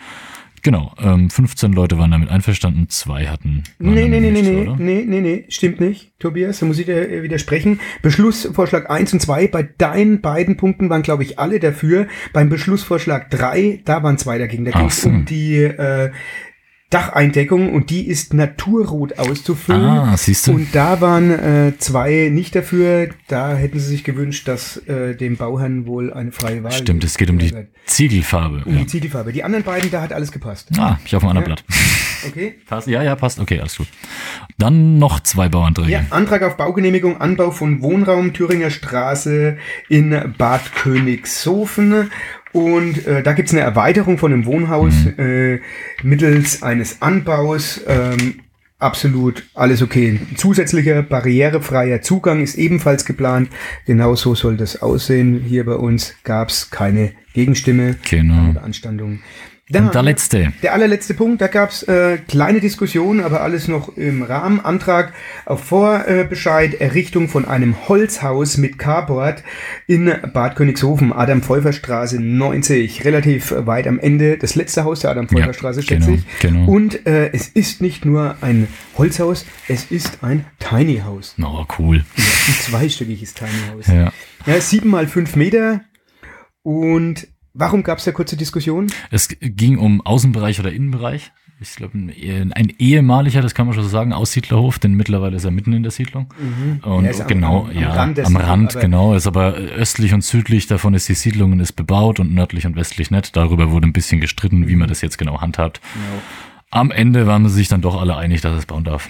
Genau, 0.66 0.92
ähm, 0.99 1.30
15 1.30 1.73
Leute 1.73 1.96
waren 1.96 2.11
damit 2.11 2.28
einverstanden, 2.28 2.88
zwei 2.88 3.26
hatten. 3.26 3.62
Nee, 3.78 4.08
nee, 4.08 4.18
nee, 4.18 4.32
nee, 4.32 4.42
nee, 4.42 4.75
nee, 4.76 5.04
nee, 5.06 5.20
nee, 5.20 5.44
stimmt 5.49 5.80
nicht, 5.80 6.11
Tobias, 6.18 6.58
da 6.58 6.66
muss 6.66 6.80
ich 6.80 6.87
dir 6.87 7.08
äh, 7.08 7.23
widersprechen. 7.23 7.78
Beschlussvorschlag 8.02 8.90
1 8.90 9.12
und 9.12 9.20
2, 9.20 9.46
bei 9.46 9.62
deinen 9.62 10.20
beiden 10.20 10.56
Punkten 10.56 10.90
waren, 10.90 11.02
glaube 11.02 11.23
ich, 11.23 11.38
alle 11.38 11.61
dafür. 11.61 12.08
Beim 12.32 12.49
Beschlussvorschlag 12.49 13.30
3, 13.30 13.82
da 13.85 14.02
waren 14.02 14.18
zwei 14.18 14.38
dagegen. 14.38 14.64
Da 14.64 14.73
ging 14.73 14.87
es 14.87 15.02
so. 15.02 15.08
um 15.08 15.25
die 15.25 15.56
äh, 15.56 16.11
Dacheindeckung 16.90 17.73
und 17.73 17.90
die 17.90 18.07
ist 18.07 18.33
naturrot 18.33 19.19
auszufüllen. 19.19 19.83
Ah, 19.83 20.16
siehst 20.16 20.47
du? 20.47 20.52
Und 20.52 20.69
da 20.75 21.00
waren 21.00 21.31
äh, 21.31 21.73
zwei 21.78 22.28
nicht 22.33 22.55
dafür. 22.55 23.09
Da 23.26 23.57
hätten 23.57 23.81
sie 23.81 23.87
sich 23.88 24.05
gewünscht, 24.05 24.47
dass 24.47 24.76
äh, 24.87 25.16
dem 25.16 25.37
Bauherrn 25.37 25.87
wohl 25.87 26.12
eine 26.12 26.31
freie 26.31 26.62
Wahl 26.62 26.71
Stimmt, 26.73 27.02
es 27.02 27.16
geht 27.19 27.28
um 27.31 27.38
die. 27.38 27.52
Ziegelfarbe. 27.87 28.62
um 28.64 28.73
Ja. 28.75 28.78
die 28.81 28.87
Ziegelfarbe. 28.87 29.33
Die 29.33 29.43
anderen 29.43 29.64
beiden, 29.64 29.90
da 29.90 30.00
hat 30.00 30.12
alles 30.12 30.31
gepasst. 30.31 30.69
Ah, 30.78 30.99
ich 31.05 31.14
auf 31.16 31.23
dem 31.23 31.28
anderen 31.31 31.49
Ja. 31.50 31.55
Blatt. 31.57 31.64
Okay. 32.26 32.55
Passt. 32.66 32.88
Ja, 32.88 33.02
ja, 33.02 33.14
passt. 33.14 33.38
Okay, 33.38 33.61
alles 33.61 33.76
gut. 33.76 33.87
Dann 34.59 34.99
noch 34.99 35.21
zwei 35.21 35.49
Bauanträge. 35.49 35.93
Ja, 35.93 36.00
Antrag 36.11 36.43
auf 36.43 36.57
Baugenehmigung, 36.57 37.21
Anbau 37.21 37.50
von 37.52 37.83
Wohnraum, 37.83 38.33
Thüringer 38.33 38.71
Straße 38.71 39.59
in 39.90 40.35
Bad 40.37 40.75
Königshofen. 40.75 42.11
Und 42.56 43.06
äh, 43.06 43.22
da 43.22 43.34
gibt's 43.34 43.52
eine 43.52 43.60
Erweiterung 43.60 44.16
von 44.16 44.32
einem 44.32 44.46
Wohnhaus 44.46 44.94
äh, 45.18 45.60
mittels 46.02 46.62
eines 46.62 47.02
Anbaus. 47.02 47.82
Ähm, 47.86 48.40
absolut 48.78 49.44
alles 49.52 49.82
okay. 49.82 50.18
Zusätzlicher 50.36 51.02
barrierefreier 51.02 52.00
Zugang 52.00 52.42
ist 52.42 52.54
ebenfalls 52.54 53.04
geplant. 53.04 53.50
Genauso 53.84 54.34
soll 54.34 54.56
das 54.56 54.80
aussehen. 54.80 55.44
Hier 55.46 55.66
bei 55.66 55.75
uns 55.75 56.14
gab's 56.25 56.70
keine 56.70 57.12
Gegenstimme, 57.34 57.96
Genau. 58.08 58.34
keine 58.36 58.52
Beanstandung. 58.54 59.18
Dann- 59.68 59.87
Und 59.87 59.94
der 59.96 60.02
letzte. 60.02 60.52
der 60.62 60.75
allerletzte 60.75 61.12
Punkt, 61.14 61.40
da 61.40 61.49
gab's 61.49 61.82
äh, 61.82 62.18
kleine 62.28 62.61
Diskussionen, 62.61 63.18
aber 63.20 63.40
alles 63.40 63.66
noch 63.66 63.96
im 63.96 64.23
Rahmen. 64.23 64.61
Antrag 64.61 65.12
auf 65.44 65.64
Vorbescheid, 65.64 66.75
Errichtung 66.80 67.28
von 67.28 67.44
einem 67.46 67.88
Holzhaus 67.88 68.58
mit 68.58 68.78
Carport 68.78 69.42
in 69.88 70.04
Bad 70.32 70.54
Königshofen, 70.54 71.12
Adam-Pfeuffer-Straße 71.12 72.20
90, 72.23 73.04
relativ 73.04 73.52
weit 73.56 73.88
am 73.88 73.99
Ende. 73.99 74.38
Das 74.38 74.54
letzte 74.54 74.85
Haus 74.85 75.00
der 75.00 75.11
Adam-Pfeuffer-Straße, 75.11 75.80
Ja, 75.80 75.87
schätze 75.87 76.06
genau, 76.12 76.18
ich. 76.18 76.38
genau. 76.38 76.70
Und 76.70 77.04
äh, 77.06 77.30
es 77.32 77.49
ist 77.49 77.80
nicht 77.82 78.04
nur 78.04 78.37
ein 78.42 78.68
Holzhaus, 78.96 79.46
es 79.66 79.90
ist 79.90 80.23
ein 80.23 80.44
Tiny 80.61 81.02
House. 81.04 81.35
Oh, 81.42 81.64
cool. 81.80 82.04
Ja, 82.16 82.23
ein 82.25 82.54
zweistöckiges 82.61 83.35
Tiny 83.35 83.50
House. 83.73 83.88
Ja. 83.88 84.12
Ja, 84.46 84.61
sieben 84.61 84.90
mal 84.90 85.08
fünf 85.08 85.35
Meter. 85.35 85.80
Und 86.62 87.26
warum 87.56 87.82
gab's 87.82 88.04
da 88.04 88.12
kurze 88.12 88.36
Diskussion? 88.36 88.86
Es 89.10 89.28
ging 89.40 89.78
um 89.78 90.00
Außenbereich 90.04 90.60
oder 90.60 90.72
Innenbereich. 90.72 91.32
Ich 91.58 91.75
glaube, 91.76 91.96
ein, 91.96 92.52
ein 92.52 92.70
ehemaliger, 92.78 93.40
das 93.40 93.54
kann 93.54 93.64
man 93.64 93.75
schon 93.75 93.82
so 93.84 93.88
sagen, 93.88 94.12
Aussiedlerhof, 94.12 94.78
denn 94.78 94.92
mittlerweile 94.92 95.36
ist 95.36 95.44
er 95.44 95.50
mitten 95.50 95.72
in 95.72 95.82
der 95.82 95.90
Siedlung. 95.90 96.26
Und 96.82 97.04
Ja, 97.06 97.12
am- 97.18 97.26
genau, 97.26 97.60
am- 97.64 97.70
am 97.70 97.76
ja, 97.78 97.92
Rand 97.92 98.18
der 98.18 98.26
am 98.26 98.36
Rand, 98.36 98.78
genau. 98.78 99.14
Ist 99.14 99.26
aber 99.26 99.54
östlich 99.54 100.12
und 100.12 100.22
südlich 100.22 100.66
davon 100.66 100.92
ist 100.92 101.08
die 101.08 101.14
Siedlung 101.14 101.52
und 101.52 101.60
ist 101.60 101.72
bebaut 101.72 102.20
und 102.20 102.34
nördlich 102.34 102.66
und 102.66 102.76
westlich 102.76 103.10
nicht. 103.10 103.34
Darüber 103.36 103.70
wurde 103.70 103.86
ein 103.88 103.94
bisschen 103.94 104.20
gestritten, 104.20 104.68
wie 104.68 104.75
Mhm. 104.75 104.80
man 104.80 104.88
das 104.88 105.00
jetzt 105.00 105.16
genau 105.16 105.40
handhabt. 105.40 105.80
Am 106.70 106.90
Ende 106.90 107.26
waren 107.26 107.48
sie 107.48 107.54
sich 107.54 107.68
dann 107.68 107.80
doch 107.80 107.98
alle 107.98 108.16
einig, 108.16 108.42
dass 108.42 108.58
es 108.58 108.66
bauen 108.66 108.84
darf. 108.84 109.08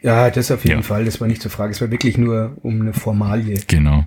Ja, 0.00 0.30
das 0.30 0.50
auf 0.50 0.64
jeden 0.64 0.76
Ja. 0.78 0.82
Fall. 0.82 1.04
Das 1.04 1.20
war 1.20 1.28
nicht 1.28 1.42
zur 1.42 1.50
Frage. 1.50 1.72
Es 1.72 1.80
war 1.82 1.90
wirklich 1.90 2.16
nur 2.16 2.56
um 2.62 2.80
eine 2.80 2.94
Formalie. 2.94 3.60
Genau. 3.66 4.06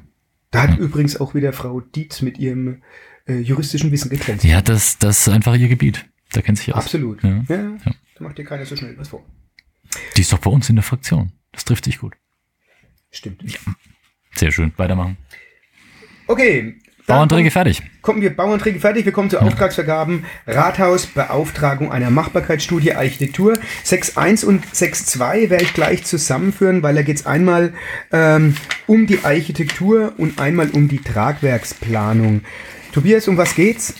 Da 0.49 0.63
hat 0.63 0.77
übrigens 0.79 1.19
auch 1.19 1.35
wieder 1.35 1.53
Frau 1.53 1.81
Dietz 1.81 2.21
mit 2.23 2.39
ihrem 2.39 2.81
äh, 3.27 3.39
juristischen 3.39 3.91
Wissen 3.91 4.10
geglänzt. 4.10 4.44
Ja, 4.46 4.62
das, 4.62 4.98
das 4.98 5.27
ist 5.27 5.34
einfach 5.34 5.55
ihr 5.55 5.67
Gebiet. 5.67 6.05
Da 6.32 6.41
kennt 6.41 6.58
sich 6.58 6.74
aus. 6.74 6.84
Absolut. 6.84 7.24
Ja. 7.24 7.44
Ja. 7.48 7.77
Da 8.15 8.24
macht 8.24 8.38
dir 8.38 8.46
keiner 8.46 8.65
so 8.65 8.75
schnell 8.75 8.98
was 8.98 9.10
vor. 9.10 9.25
Die 10.15 10.22
ist 10.22 10.32
doch 10.32 10.39
bei 10.39 10.50
uns 10.50 10.70
in 10.70 10.75
der 10.75 10.84
Fraktion. 10.84 11.32
Das 11.51 11.65
trifft 11.65 11.86
sich 11.86 12.00
gut. 12.00 12.15
Stimmt. 13.12 13.44
Sehr 14.34 14.51
schön. 14.51 14.74
Weitermachen. 14.77 15.17
Okay. 16.27 16.79
Bauanträge 17.07 17.51
fertig. 17.51 17.81
Kommen 18.01 18.21
wir 18.21 18.35
Bauanträge 18.35 18.79
fertig. 18.79 19.05
Wir 19.05 19.12
kommen 19.12 19.29
zu 19.29 19.39
Auftragsvergaben. 19.39 20.25
Rathaus, 20.47 21.05
Beauftragung 21.05 21.91
einer 21.91 22.09
Machbarkeitsstudie 22.09 22.94
Architektur. 22.94 23.53
6.1 23.85 24.46
und 24.46 24.65
6.2 24.65 25.50
werde 25.50 25.63
ich 25.63 25.74
gleich 25.74 26.03
zusammenführen, 26.03 26.81
weil 26.83 26.96
da 26.96 27.03
geht 27.03 27.18
es 27.18 27.25
einmal 27.25 27.74
ähm, 28.11 28.55
um 28.87 29.05
die 29.05 29.24
Architektur 29.24 30.13
und 30.18 30.39
einmal 30.39 30.70
um 30.70 30.87
die 30.87 31.00
Tragwerksplanung. 31.00 32.41
Tobias, 32.91 33.27
um 33.27 33.37
was 33.37 33.55
geht's? 33.55 33.94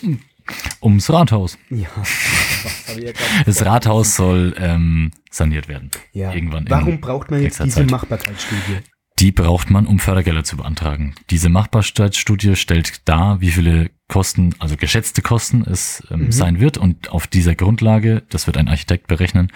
Ums 0.80 1.12
Rathaus. 1.12 1.58
Ja, 1.70 1.88
Das 3.46 3.64
Rathaus 3.64 4.16
soll 4.16 4.54
ähm, 4.58 5.10
saniert 5.30 5.68
werden. 5.68 5.90
Ja. 6.12 6.32
Irgendwann. 6.32 6.66
Warum 6.68 7.00
braucht 7.00 7.30
man 7.30 7.42
jetzt 7.42 7.62
diese. 7.62 7.84
Machbarkeitsstudie? 7.84 8.78
Die 9.18 9.32
braucht 9.32 9.70
man, 9.70 9.86
um 9.86 9.98
Fördergelder 9.98 10.44
zu 10.44 10.58
beantragen. 10.58 11.14
Diese 11.30 11.48
Machbarkeitsstudie 11.48 12.54
stellt 12.56 13.08
dar, 13.08 13.40
wie 13.40 13.50
viele 13.50 13.90
Kosten, 14.08 14.54
also 14.58 14.76
geschätzte 14.76 15.22
Kosten 15.22 15.62
es 15.62 16.06
ähm, 16.10 16.26
Mhm. 16.26 16.32
sein 16.32 16.60
wird. 16.60 16.76
Und 16.78 17.10
auf 17.10 17.26
dieser 17.26 17.54
Grundlage, 17.54 18.22
das 18.28 18.46
wird 18.46 18.58
ein 18.58 18.68
Architekt 18.68 19.06
berechnen, 19.06 19.50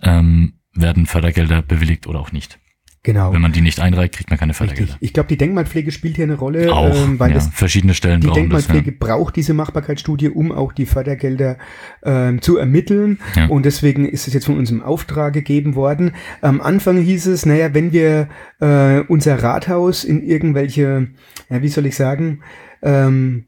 ähm, 0.00 0.54
werden 0.74 1.06
Fördergelder 1.06 1.60
bewilligt 1.62 2.06
oder 2.06 2.20
auch 2.20 2.30
nicht. 2.32 2.58
Genau. 3.02 3.32
Wenn 3.32 3.40
man 3.40 3.52
die 3.52 3.62
nicht 3.62 3.80
einreicht, 3.80 4.14
kriegt 4.14 4.28
man 4.28 4.38
keine. 4.38 4.52
Fördergelder. 4.52 4.96
Ich 5.00 5.14
glaube, 5.14 5.28
die 5.28 5.38
Denkmalpflege 5.38 5.90
spielt 5.90 6.16
hier 6.16 6.24
eine 6.26 6.34
Rolle, 6.34 6.70
Auch, 6.74 6.94
ähm, 6.94 7.18
weil 7.18 7.30
ja, 7.30 7.36
das 7.36 7.48
verschiedene 7.48 7.94
Stellen 7.94 8.20
Die 8.20 8.26
brauchen 8.26 8.50
das. 8.50 8.66
Denkmalpflege 8.66 8.90
Ja. 8.90 8.96
braucht 9.16 9.36
diese 9.36 9.54
Machbarkeitsstudie, 9.54 10.28
um 10.28 10.52
auch 10.52 10.74
die 10.74 10.84
Fördergelder 10.84 11.56
ähm, 12.02 12.42
zu 12.42 12.58
ermitteln. 12.58 13.18
Ja. 13.36 13.46
Und 13.46 13.64
deswegen 13.64 14.06
ist 14.06 14.28
es 14.28 14.34
jetzt 14.34 14.44
von 14.44 14.58
uns 14.58 14.70
im 14.70 14.82
Auftrag 14.82 15.32
gegeben 15.32 15.76
worden. 15.76 16.12
Am 16.42 16.60
Anfang 16.60 16.98
hieß 17.00 17.26
es, 17.28 17.46
naja, 17.46 17.72
wenn 17.72 17.92
wir 17.92 18.28
äh, 18.60 19.00
unser 19.08 19.42
Rathaus 19.42 20.04
in 20.04 20.22
irgendwelche, 20.22 21.08
ja, 21.48 21.62
wie 21.62 21.68
soll 21.68 21.86
ich 21.86 21.96
sagen, 21.96 22.40
ähm, 22.82 23.46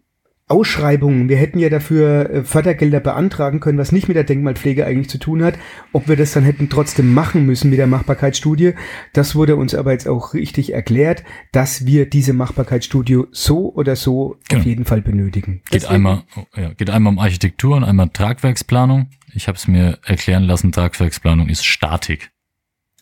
Ausschreibungen, 0.53 1.29
wir 1.29 1.37
hätten 1.39 1.59
ja 1.59 1.69
dafür 1.71 2.31
äh, 2.31 2.45
Fördergelder 2.45 3.01
beantragen 3.01 3.59
können, 3.61 3.79
was 3.79 3.91
nicht 3.91 4.07
mit 4.07 4.17
der 4.17 4.25
Denkmalpflege 4.25 4.85
eigentlich 4.87 5.09
zu 5.09 5.19
tun 5.19 5.43
hat, 5.43 5.55
ob 5.93 6.09
wir 6.09 6.17
das 6.17 6.33
dann 6.33 6.45
hätten 6.45 6.69
trotzdem 6.69 7.13
machen 7.15 7.47
müssen 7.47 7.71
mit 7.71 7.79
der 7.79 7.87
Machbarkeitsstudie. 7.87 8.75
Das 9.13 9.35
wurde 9.35 9.57
uns 9.57 9.75
aber 9.75 9.93
jetzt 9.93 10.07
auch 10.07 10.35
richtig 10.35 10.73
erklärt, 10.73 11.25
dass 11.53 11.87
wir 11.87 12.09
diese 12.09 12.33
Machbarkeitsstudie 12.35 13.23
so 13.33 13.73
oder 13.75 13.97
so 13.97 14.37
Genau. 14.49 14.61
auf 14.61 14.67
jeden 14.67 14.85
Fall 14.85 15.01
benötigen. 15.03 15.63
Geht 15.65 15.83
Deswegen- 15.83 15.95
einmal, 15.95 16.23
oh, 16.37 16.45
ja, 16.57 16.73
geht 16.75 16.91
einmal 16.91 17.13
um 17.15 17.19
Architektur 17.19 17.77
und 17.77 17.85
einmal 17.85 18.11
Tragwerksplanung. 18.11 19.09
Ich 19.35 19.49
habe 19.49 19.57
es 19.57 19.67
mir 19.67 19.99
erklären 20.05 20.43
lassen, 20.45 20.71
Tragwerksplanung 20.73 21.49
ist 21.49 21.65
Statik. 21.65 22.31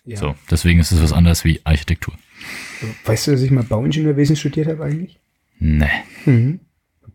Ja. 0.05 0.17
So, 0.17 0.35
deswegen 0.51 0.81
ist 0.81 0.93
es 0.93 1.03
was 1.03 1.13
anderes 1.13 1.45
wie 1.45 1.61
Architektur. 1.65 2.15
Weißt 3.05 3.27
du, 3.27 3.33
dass 3.33 3.43
ich 3.43 3.51
mal 3.51 3.65
Bauingenieurwesen 3.65 4.37
studiert 4.37 4.69
habe 4.69 4.85
eigentlich? 4.85 5.19
Nee. 5.59 5.87
Mhm. 6.25 6.61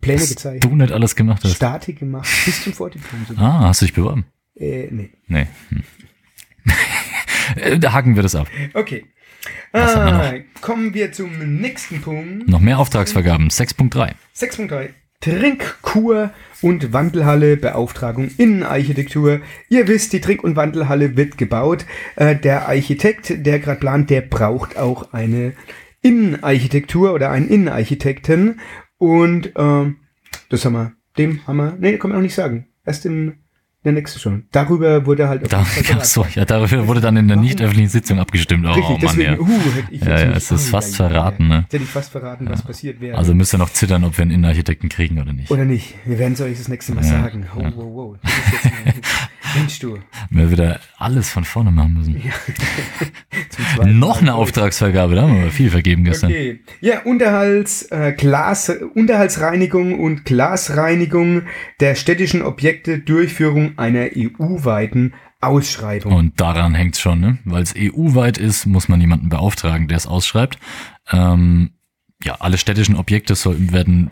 Pläne 0.02 0.22
Was 0.22 0.30
gezeichnet, 0.30 0.64
du 0.64 0.76
nicht 0.76 0.92
alles 0.92 1.16
gemacht 1.16 1.44
hast. 1.44 1.56
Statik 1.56 2.00
gemacht, 2.00 2.28
bis 2.46 2.64
zum 2.64 2.74
Vordiplom 2.74 3.26
sogar. 3.28 3.44
Ah, 3.44 3.60
hast 3.68 3.82
du 3.82 3.86
dich 3.86 3.96
beworben? 3.96 4.26
Äh, 4.56 4.88
nee. 4.92 5.10
Nee. 5.28 5.48
Hm. 5.70 5.84
Da 7.80 7.94
haken 7.94 8.16
wir 8.16 8.24
das 8.24 8.34
ab. 8.36 8.48
Okay. 8.74 9.06
Haben 9.72 10.06
wir 10.06 10.14
Ah, 10.14 10.34
kommen 10.62 10.94
wir 10.96 11.12
zum 11.12 11.60
nächsten 11.62 12.02
Punkt. 12.02 12.48
Noch 12.48 12.60
mehr 12.60 12.80
Auftragsvergaben. 12.80 13.50
6.3. 13.50 14.14
6.3. 14.36 14.90
Trinkkur 15.22 16.32
und 16.62 16.94
Wandelhalle, 16.94 17.58
Beauftragung 17.58 18.30
Innenarchitektur. 18.38 19.42
Ihr 19.70 19.88
wisst, 19.88 20.14
die 20.14 20.22
Trink- 20.22 20.44
und 20.44 20.56
Wandelhalle 20.56 21.18
wird 21.18 21.38
gebaut. 21.38 21.86
Äh, 22.16 22.36
der 22.36 22.68
Architekt, 22.68 23.46
der 23.46 23.60
gerade 23.60 23.80
plant, 23.80 24.10
der 24.10 24.22
braucht 24.22 24.78
auch 24.78 25.14
eine 25.14 25.54
Innenarchitektur 26.02 27.14
oder 27.14 27.32
einen 27.32 27.48
Innenarchitekten. 27.50 28.60
Und 28.98 29.52
ähm, 29.56 29.98
das 30.50 30.66
haben 30.66 30.74
wir, 30.74 30.94
dem 31.18 31.46
haben 31.48 31.58
wir, 31.58 31.76
nee, 31.80 31.98
kann 31.98 32.10
man 32.12 32.20
auch 32.20 32.24
nicht 32.24 32.36
sagen. 32.36 32.68
Erst 32.86 33.06
in 33.06 33.40
der 33.86 33.94
nächste 33.94 34.20
schon. 34.20 34.46
Darüber 34.52 35.06
wurde 35.06 35.30
halt 35.30 35.52
Da, 35.52 35.64
so, 36.04 36.26
ja, 36.34 36.44
darüber 36.44 36.88
wurde 36.88 37.02
dann 37.02 37.18
in 37.18 37.28
der 37.28 37.38
nicht 37.38 37.62
öffentlichen 37.62 37.90
Sitzung 37.90 38.20
abgestimmt. 38.20 38.66
Oh, 38.66 38.72
Richtig, 38.72 38.90
Mann, 38.90 39.00
deswegen, 39.02 39.34
ja. 39.34 39.40
uh, 39.40 39.62
ich 39.92 40.02
Ja, 40.02 40.20
ja, 40.20 40.32
es 40.32 40.52
ist 40.52 40.68
oh, 40.68 40.72
fast 40.72 40.98
ja, 40.98 41.06
ja, 41.06 41.12
verraten, 41.12 41.44
ja. 41.44 41.58
ne? 41.58 41.66
Hätte 41.70 41.84
ich 41.84 41.90
fast 41.90 42.12
verraten, 42.12 42.50
was 42.50 42.64
passiert 42.64 43.00
wäre. 43.00 43.18
Also 43.18 43.36
müsst 43.36 43.54
ihr 43.54 43.60
noch 43.60 43.70
zittern, 43.70 44.04
ob 44.04 44.18
wir 44.18 44.24
einen 44.24 44.32
Innenarchitekten 44.32 44.90
kriegen 44.90 45.22
oder 45.22 45.34
nicht. 45.34 45.52
Oder 45.52 45.66
nicht? 45.66 45.94
Wir 46.04 46.18
werden 46.18 46.34
es 46.34 46.42
euch 46.42 46.58
das 46.58 46.68
nächste 46.68 46.94
Mal 46.94 47.06
Ja, 47.06 47.12
sagen. 47.12 47.46
Oh, 47.56 47.62
ja. 47.62 47.72
wow, 47.76 47.86
wow. 47.94 48.18
Mensch, 49.56 49.80
du. 49.80 49.98
Wir 50.30 50.52
wieder 50.52 50.80
alles 50.98 51.30
von 51.30 51.44
vorne 51.44 51.72
machen 51.72 51.94
müssen. 51.94 52.22
Zweiten 53.50 54.00
Noch 54.00 54.22
eine. 54.22 54.36
Auftragsvergabe, 54.36 55.16
da 55.16 55.24
haben 55.24 55.44
wir 55.44 55.52
viel 55.52 55.70
vergeben 55.70 56.04
gestern. 56.04 56.30
Okay. 56.30 56.60
Ja, 56.82 57.02
Unterhalts, 57.04 57.84
äh, 57.84 58.14
Glas, 58.18 58.70
Unterhaltsreinigung 58.70 60.00
und 60.00 60.26
Glasreinigung 60.26 61.44
der 61.80 61.96
städtischen 61.96 62.42
Objekte, 62.42 63.00
Durchführung 63.00 63.78
einer 63.78 64.10
EU-weiten 64.16 65.14
Ausschreibung. 65.42 66.14
Und 66.14 66.42
daran 66.42 66.76
hängt's 66.76 67.00
schon, 67.00 67.20
ne? 67.20 67.38
Weil 67.46 67.64
es 67.64 67.74
EU-weit 67.78 68.38
ist, 68.38 68.66
muss 68.66 68.90
man 68.90 69.00
jemanden 69.00 69.30
beauftragen, 69.30 69.88
der 69.88 69.98
es 69.98 70.08
ausschreibt. 70.08 70.58
Ähm, 71.12 71.72
ja, 72.24 72.36
alle 72.40 72.58
städtischen 72.58 72.96
Objekte 72.96 73.36
soll, 73.36 73.72
werden, 73.72 74.10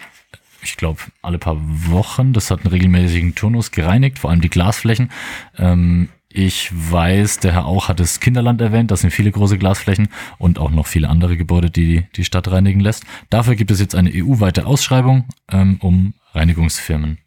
ich 0.63 0.77
glaube, 0.77 1.01
alle 1.21 1.37
paar 1.37 1.57
Wochen, 1.59 2.33
das 2.33 2.51
hat 2.51 2.61
einen 2.61 2.71
regelmäßigen 2.71 3.35
Turnus 3.35 3.71
gereinigt, 3.71 4.19
vor 4.19 4.29
allem 4.29 4.41
die 4.41 4.49
Glasflächen. 4.49 5.11
Ähm, 5.57 6.09
ich 6.29 6.71
weiß, 6.73 7.39
der 7.39 7.53
Herr 7.53 7.65
auch 7.65 7.89
hat 7.89 7.99
das 7.99 8.19
Kinderland 8.19 8.59
erwähnt, 8.59 8.89
das 8.89 9.01
sind 9.01 9.11
viele 9.11 9.31
große 9.31 9.59
Glasflächen 9.59 10.07
und 10.39 10.57
auch 10.57 10.71
noch 10.71 10.87
viele 10.87 11.09
andere 11.09 11.37
Gebäude, 11.37 11.69
die 11.69 12.07
die 12.15 12.25
Stadt 12.25 12.49
reinigen 12.49 12.79
lässt. 12.79 13.03
Dafür 13.29 13.55
gibt 13.55 13.69
es 13.69 13.79
jetzt 13.79 13.93
eine 13.93 14.11
EU-weite 14.11 14.65
Ausschreibung, 14.65 15.25
ähm, 15.51 15.77
um 15.79 16.15
Reinigungsfirmen 16.33 17.19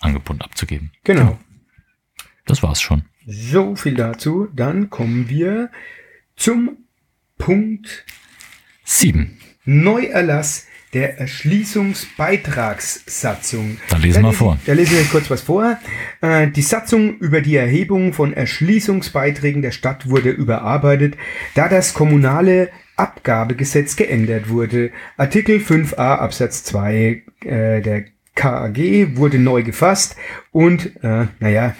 Angebot 0.00 0.42
abzugeben. 0.42 0.92
Genau. 1.04 1.38
Das 2.44 2.62
war's 2.62 2.80
schon. 2.80 3.02
So 3.26 3.74
viel 3.74 3.94
dazu. 3.94 4.48
Dann 4.54 4.88
kommen 4.88 5.28
wir 5.28 5.70
zum 6.36 6.76
Punkt 7.38 8.04
Sieben. 8.84 9.38
Neuerlass 9.64 10.68
der 10.96 11.18
Erschließungsbeitragssatzung. 11.18 13.76
Dann 13.90 14.00
lesen 14.00 14.22
wir 14.22 14.32
vor. 14.32 14.58
Da 14.64 14.72
lese 14.72 14.94
ich 14.94 15.02
euch 15.02 15.10
kurz 15.10 15.30
was 15.30 15.42
vor. 15.42 15.76
Äh, 16.22 16.48
Die 16.48 16.62
Satzung 16.62 17.18
über 17.18 17.42
die 17.42 17.56
Erhebung 17.56 18.14
von 18.14 18.32
Erschließungsbeiträgen 18.32 19.60
der 19.60 19.72
Stadt 19.72 20.08
wurde 20.08 20.30
überarbeitet, 20.30 21.18
da 21.54 21.68
das 21.68 21.92
kommunale 21.92 22.70
Abgabegesetz 22.96 23.96
geändert 23.96 24.48
wurde. 24.48 24.90
Artikel 25.18 25.58
5a 25.58 26.16
Absatz 26.16 26.64
2 26.64 27.22
äh, 27.44 27.82
der 27.82 28.06
KAG 28.34 29.16
wurde 29.16 29.38
neu 29.38 29.62
gefasst 29.62 30.16
und, 30.50 30.96
äh, 31.04 31.26
naja, 31.40 31.74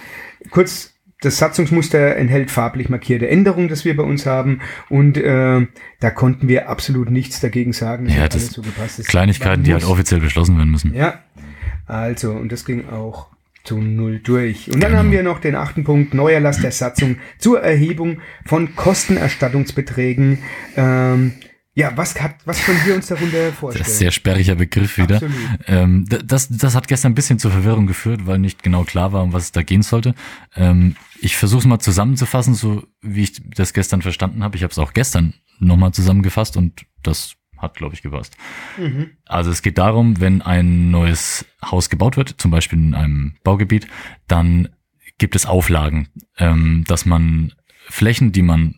kurz 0.50 0.92
das 1.20 1.38
Satzungsmuster 1.38 2.16
enthält 2.16 2.50
farblich 2.50 2.88
markierte 2.88 3.28
Änderungen, 3.28 3.68
das 3.68 3.84
wir 3.84 3.96
bei 3.96 4.02
uns 4.02 4.26
haben. 4.26 4.60
Und 4.90 5.16
äh, 5.16 5.66
da 6.00 6.10
konnten 6.10 6.48
wir 6.48 6.68
absolut 6.68 7.10
nichts 7.10 7.40
dagegen 7.40 7.72
sagen. 7.72 8.08
Ja, 8.08 8.28
das 8.28 8.48
so 8.48 8.62
Kleinigkeiten, 9.06 9.62
die 9.62 9.72
halt 9.72 9.84
offiziell 9.84 10.20
beschlossen 10.20 10.56
werden 10.58 10.70
müssen. 10.70 10.94
Ja, 10.94 11.20
also, 11.86 12.32
und 12.32 12.52
das 12.52 12.64
ging 12.64 12.88
auch 12.88 13.28
zu 13.64 13.78
null 13.78 14.20
durch. 14.20 14.68
Und 14.70 14.82
dann 14.82 14.90
Genau. 14.90 14.98
haben 15.02 15.10
wir 15.10 15.22
noch 15.22 15.40
den 15.40 15.54
achten 15.54 15.84
Punkt, 15.84 16.14
Neuerlass 16.14 16.60
der 16.60 16.70
Satzung 16.72 17.16
zur 17.38 17.60
Erhebung 17.62 18.18
von 18.44 18.76
Kostenerstattungsbeträgen. 18.76 20.38
Ähm, 20.76 21.32
ja, 21.76 21.94
was, 21.94 22.18
hat, 22.18 22.36
was 22.46 22.64
können 22.64 22.80
wir 22.86 22.94
uns 22.94 23.06
darunter 23.08 23.48
Das 23.48 23.54
vorstellen? 23.54 23.84
ist 23.86 23.92
ein 23.92 23.98
sehr 23.98 24.10
sperriger 24.10 24.54
Begriff 24.54 24.96
wieder. 24.96 25.20
Ähm, 25.66 26.06
das, 26.08 26.48
das 26.48 26.74
hat 26.74 26.88
gestern 26.88 27.12
ein 27.12 27.14
bisschen 27.14 27.38
zur 27.38 27.50
Verwirrung 27.50 27.86
geführt, 27.86 28.26
weil 28.26 28.38
nicht 28.38 28.62
genau 28.62 28.84
klar 28.84 29.12
war, 29.12 29.22
um 29.22 29.34
was 29.34 29.44
es 29.44 29.52
da 29.52 29.62
gehen 29.62 29.82
sollte. 29.82 30.14
Ähm, 30.56 30.96
ich 31.20 31.36
versuche 31.36 31.60
es 31.60 31.66
mal 31.66 31.78
zusammenzufassen, 31.78 32.54
so 32.54 32.86
wie 33.02 33.24
ich 33.24 33.42
das 33.50 33.74
gestern 33.74 34.00
verstanden 34.00 34.42
habe. 34.42 34.56
Ich 34.56 34.62
habe 34.62 34.72
es 34.72 34.78
auch 34.78 34.94
gestern 34.94 35.34
nochmal 35.58 35.92
zusammengefasst 35.92 36.56
und 36.56 36.86
das 37.02 37.34
hat, 37.58 37.74
glaube 37.74 37.94
ich, 37.94 38.00
gepasst. 38.00 38.38
Mhm. 38.78 39.10
Also 39.26 39.50
es 39.50 39.60
geht 39.60 39.76
darum, 39.76 40.18
wenn 40.18 40.40
ein 40.40 40.90
neues 40.90 41.44
Haus 41.62 41.90
gebaut 41.90 42.16
wird, 42.16 42.36
zum 42.38 42.50
Beispiel 42.50 42.78
in 42.78 42.94
einem 42.94 43.36
Baugebiet, 43.44 43.86
dann 44.28 44.70
gibt 45.18 45.36
es 45.36 45.44
Auflagen, 45.44 46.08
ähm, 46.38 46.84
dass 46.88 47.04
man 47.04 47.52
Flächen, 47.88 48.32
die 48.32 48.42
man 48.42 48.76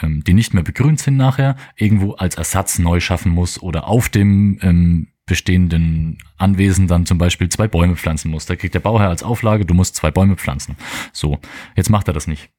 ähm, 0.00 0.22
die 0.24 0.34
nicht 0.34 0.54
mehr 0.54 0.62
begrünt 0.62 1.00
sind 1.00 1.16
nachher, 1.16 1.56
irgendwo 1.76 2.12
als 2.14 2.34
Ersatz 2.36 2.78
neu 2.78 3.00
schaffen 3.00 3.32
muss 3.32 3.60
oder 3.62 3.86
auf 3.88 4.08
dem 4.08 4.58
ähm, 4.62 5.08
bestehenden 5.26 6.18
Anwesen 6.36 6.86
dann 6.86 7.06
zum 7.06 7.16
Beispiel 7.18 7.48
zwei 7.48 7.66
Bäume 7.68 7.96
pflanzen 7.96 8.30
muss. 8.30 8.46
Da 8.46 8.56
kriegt 8.56 8.74
der 8.74 8.80
Bauherr 8.80 9.08
als 9.08 9.22
Auflage, 9.22 9.64
du 9.64 9.72
musst 9.74 9.96
zwei 9.96 10.10
Bäume 10.10 10.36
pflanzen. 10.36 10.76
So, 11.12 11.38
jetzt 11.76 11.88
macht 11.90 12.08
er 12.08 12.14
das 12.14 12.26
nicht. 12.26 12.50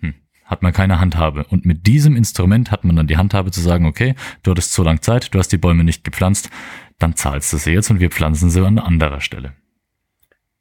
Hm. 0.00 0.14
Hat 0.44 0.62
man 0.62 0.72
keine 0.72 1.00
Handhabe. 1.00 1.44
Und 1.44 1.66
mit 1.66 1.86
diesem 1.88 2.14
Instrument 2.14 2.70
hat 2.70 2.84
man 2.84 2.94
dann 2.94 3.08
die 3.08 3.16
Handhabe 3.16 3.50
zu 3.50 3.60
sagen, 3.60 3.84
okay, 3.86 4.14
du 4.44 4.52
hattest 4.52 4.72
so 4.72 4.82
lange 4.84 5.00
Zeit, 5.00 5.34
du 5.34 5.38
hast 5.40 5.48
die 5.48 5.58
Bäume 5.58 5.82
nicht 5.82 6.04
gepflanzt, 6.04 6.50
dann 6.98 7.16
zahlst 7.16 7.52
du 7.52 7.56
sie 7.56 7.72
jetzt 7.72 7.90
und 7.90 7.98
wir 8.00 8.10
pflanzen 8.10 8.48
sie 8.50 8.64
an 8.64 8.78
anderer 8.78 9.20
Stelle. 9.20 9.54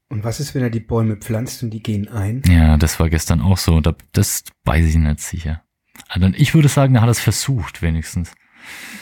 Und 0.09 0.23
was 0.23 0.39
ist, 0.39 0.55
wenn 0.55 0.63
er 0.63 0.69
die 0.69 0.79
Bäume 0.79 1.17
pflanzt 1.17 1.61
und 1.63 1.69
die 1.71 1.83
gehen 1.83 2.07
ein? 2.07 2.41
Ja, 2.47 2.77
das 2.77 2.99
war 2.99 3.09
gestern 3.09 3.41
auch 3.41 3.57
so. 3.57 3.81
Da- 3.81 3.95
Das 4.13 4.43
weiß 4.63 4.85
ich 4.87 4.95
nicht 4.95 5.19
sicher. 5.19 5.61
Also 6.09 6.29
ich 6.35 6.53
würde 6.53 6.67
sagen, 6.67 6.95
er 6.95 7.01
hat 7.01 7.09
es 7.09 7.19
versucht, 7.19 7.81
wenigstens. 7.81 8.31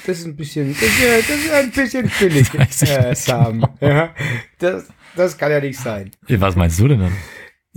Das 0.05 0.19
ist 0.19 0.25
ein 0.25 0.35
bisschen, 0.35 0.73
das 0.73 0.81
ist, 0.81 0.99
ja- 1.01 1.17
das 1.17 1.29
ist 1.29 1.53
ein 1.53 1.71
bisschen 1.71 2.11
billig, 2.19 2.53
äh, 2.89 3.15
Sam. 3.15 3.65
Ja, 3.81 4.09
das, 4.59 4.87
das 5.15 5.37
kann 5.37 5.51
ja 5.51 5.59
nicht 5.59 5.79
sein. 5.79 6.11
Was 6.27 6.55
meinst 6.55 6.79
du 6.79 6.87
denn 6.87 6.99
dann? 6.99 7.11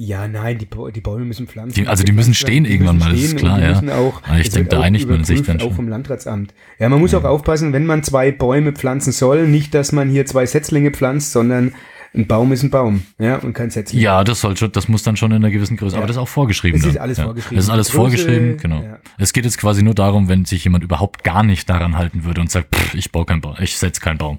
Ja, 0.01 0.29
nein, 0.29 0.59
die, 0.59 0.69
die 0.95 1.01
Bäume 1.01 1.25
müssen 1.25 1.49
pflanzen. 1.49 1.75
Die- 1.83 1.89
also 1.89 2.05
die 2.05 2.13
müssen 2.13 2.35
stehen 2.35 2.65
Die 2.65 2.71
irgendwann 2.73 2.97
müssen 2.99 3.09
mal, 3.09 3.15
das 3.15 3.21
ist 3.25 3.31
stehen 3.31 3.39
klar, 3.41 3.61
ja. 3.61 3.69
Müssen 3.71 3.91
auch, 3.91 4.23
Aber 4.23 4.39
ich 4.39 4.51
denke, 4.51 4.69
da 4.69 4.81
einigt 4.81 5.09
man 5.09 5.25
sich 5.25 5.43
dann 5.43 5.59
schon. 5.59 5.71
Auch 5.71 5.75
vom 5.75 5.89
Landratsamt. 5.89 6.55
Ja, 6.79 6.89
man 6.89 7.01
muss 7.01 7.15
auch 7.15 7.25
aufpassen, 7.25 7.73
wenn 7.73 7.87
man 7.87 8.03
zwei 8.05 8.31
Bäume 8.31 8.73
pflanzen 8.73 9.13
soll, 9.13 9.49
nicht, 9.49 9.75
dass 9.75 9.91
man 9.93 10.09
hier 10.11 10.25
zwei 10.27 10.47
Setzlinge 10.47 10.91
pflanzt, 10.93 11.33
sondern 11.33 11.75
ein 12.15 12.27
Baum 12.27 12.53
ist 12.53 12.63
ein 12.63 12.71
Baum, 12.71 13.03
ja, 13.19 13.37
und 13.37 13.53
kein 13.53 13.71
Setzling. 13.71 14.01
Ja, 14.01 14.25
das 14.25 14.41
soll 14.41 14.57
schon, 14.57 14.73
das 14.73 14.89
muss 14.89 15.03
dann 15.03 15.17
schon 15.17 15.31
in 15.31 15.37
einer 15.37 15.51
gewissen 15.51 15.77
Größe, 15.77 15.95
Ja. 15.95 15.99
aber 15.99 16.07
das 16.07 16.17
ist 16.17 16.23
auch 16.23 16.29
vorgeschrieben. 16.29 16.81
Es 16.81 16.87
ist 16.87 16.97
alles 16.97 17.19
ja. 17.19 17.25
vorgeschrieben. 17.25 17.57
Das 17.57 17.65
ist 17.67 17.71
alles 17.71 17.87
Größe, 17.89 17.97
vorgeschrieben, 17.97 18.57
genau. 18.57 18.83
ja. 18.83 18.99
Es 19.19 19.33
geht 19.33 19.45
jetzt 19.45 19.59
quasi 19.59 19.83
nur 19.83 19.95
darum, 19.95 20.29
wenn 20.29 20.45
sich 20.45 20.65
jemand 20.65 20.85
überhaupt 20.85 21.23
gar 21.23 21.43
nicht 21.43 21.69
daran 21.69 21.97
halten 21.99 22.25
würde 22.25 22.41
und 22.41 22.51
sagt, 22.51 22.75
pff, 22.75 22.95
ich 22.95 23.13
baue 23.13 23.27
keinen 23.27 23.41
Baum, 23.41 23.57
ich 23.61 23.77
setze 23.77 24.01
keinen 24.01 24.19
Baum, 24.19 24.39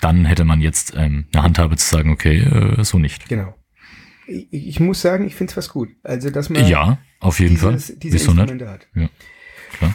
dann 0.00 0.24
hätte 0.24 0.44
man 0.44 0.60
jetzt 0.60 0.94
ähm, 0.96 1.26
eine 1.32 1.42
Handhabe 1.42 1.76
zu 1.76 1.86
sagen, 1.86 2.10
okay, 2.10 2.38
äh, 2.38 2.82
so 2.82 2.98
nicht. 2.98 3.28
Genau. 3.28 3.54
Ich, 4.26 4.46
ich 4.50 4.80
muss 4.80 5.00
sagen, 5.02 5.26
ich 5.26 5.34
finde 5.34 5.50
es 5.50 5.56
was 5.56 5.68
gut. 5.68 5.90
Also, 6.02 6.30
dass 6.30 6.48
man 6.48 6.66
Ja, 6.66 6.98
auf 7.20 7.40
jeden 7.40 7.56
Fall. 7.56 7.72
dieses, 7.74 7.98
diese 7.98 8.14
Wieso 8.14 8.32
nicht? 8.32 8.40
Instrumente 8.50 8.68
hat. 8.70 8.86
Ja, 8.94 9.08
klar. 9.78 9.94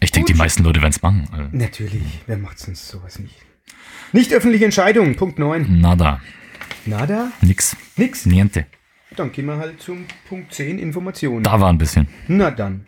Ich 0.00 0.12
denke, 0.12 0.32
die 0.32 0.38
meisten 0.38 0.62
Leute 0.62 0.80
werden 0.80 0.92
es 0.92 1.02
machen. 1.02 1.28
Also, 1.32 1.48
Natürlich, 1.52 2.02
wer 2.26 2.38
macht 2.38 2.58
sonst 2.58 2.88
sowas 2.88 3.18
nicht? 3.18 3.34
Nicht 4.12 4.32
öffentliche 4.32 4.64
Entscheidung, 4.64 5.14
Punkt 5.16 5.38
9. 5.38 5.80
nada, 5.80 6.20
Nada? 6.86 7.30
nix, 7.42 7.76
Nix? 7.96 8.24
niente. 8.26 8.66
Dann 9.16 9.32
gehen 9.32 9.46
wir 9.46 9.56
halt 9.56 9.80
zum 9.80 10.04
Punkt 10.28 10.52
10, 10.54 10.78
Informationen. 10.78 11.42
Da 11.42 11.60
war 11.60 11.68
ein 11.70 11.78
bisschen. 11.78 12.08
Na 12.28 12.50
dann. 12.50 12.84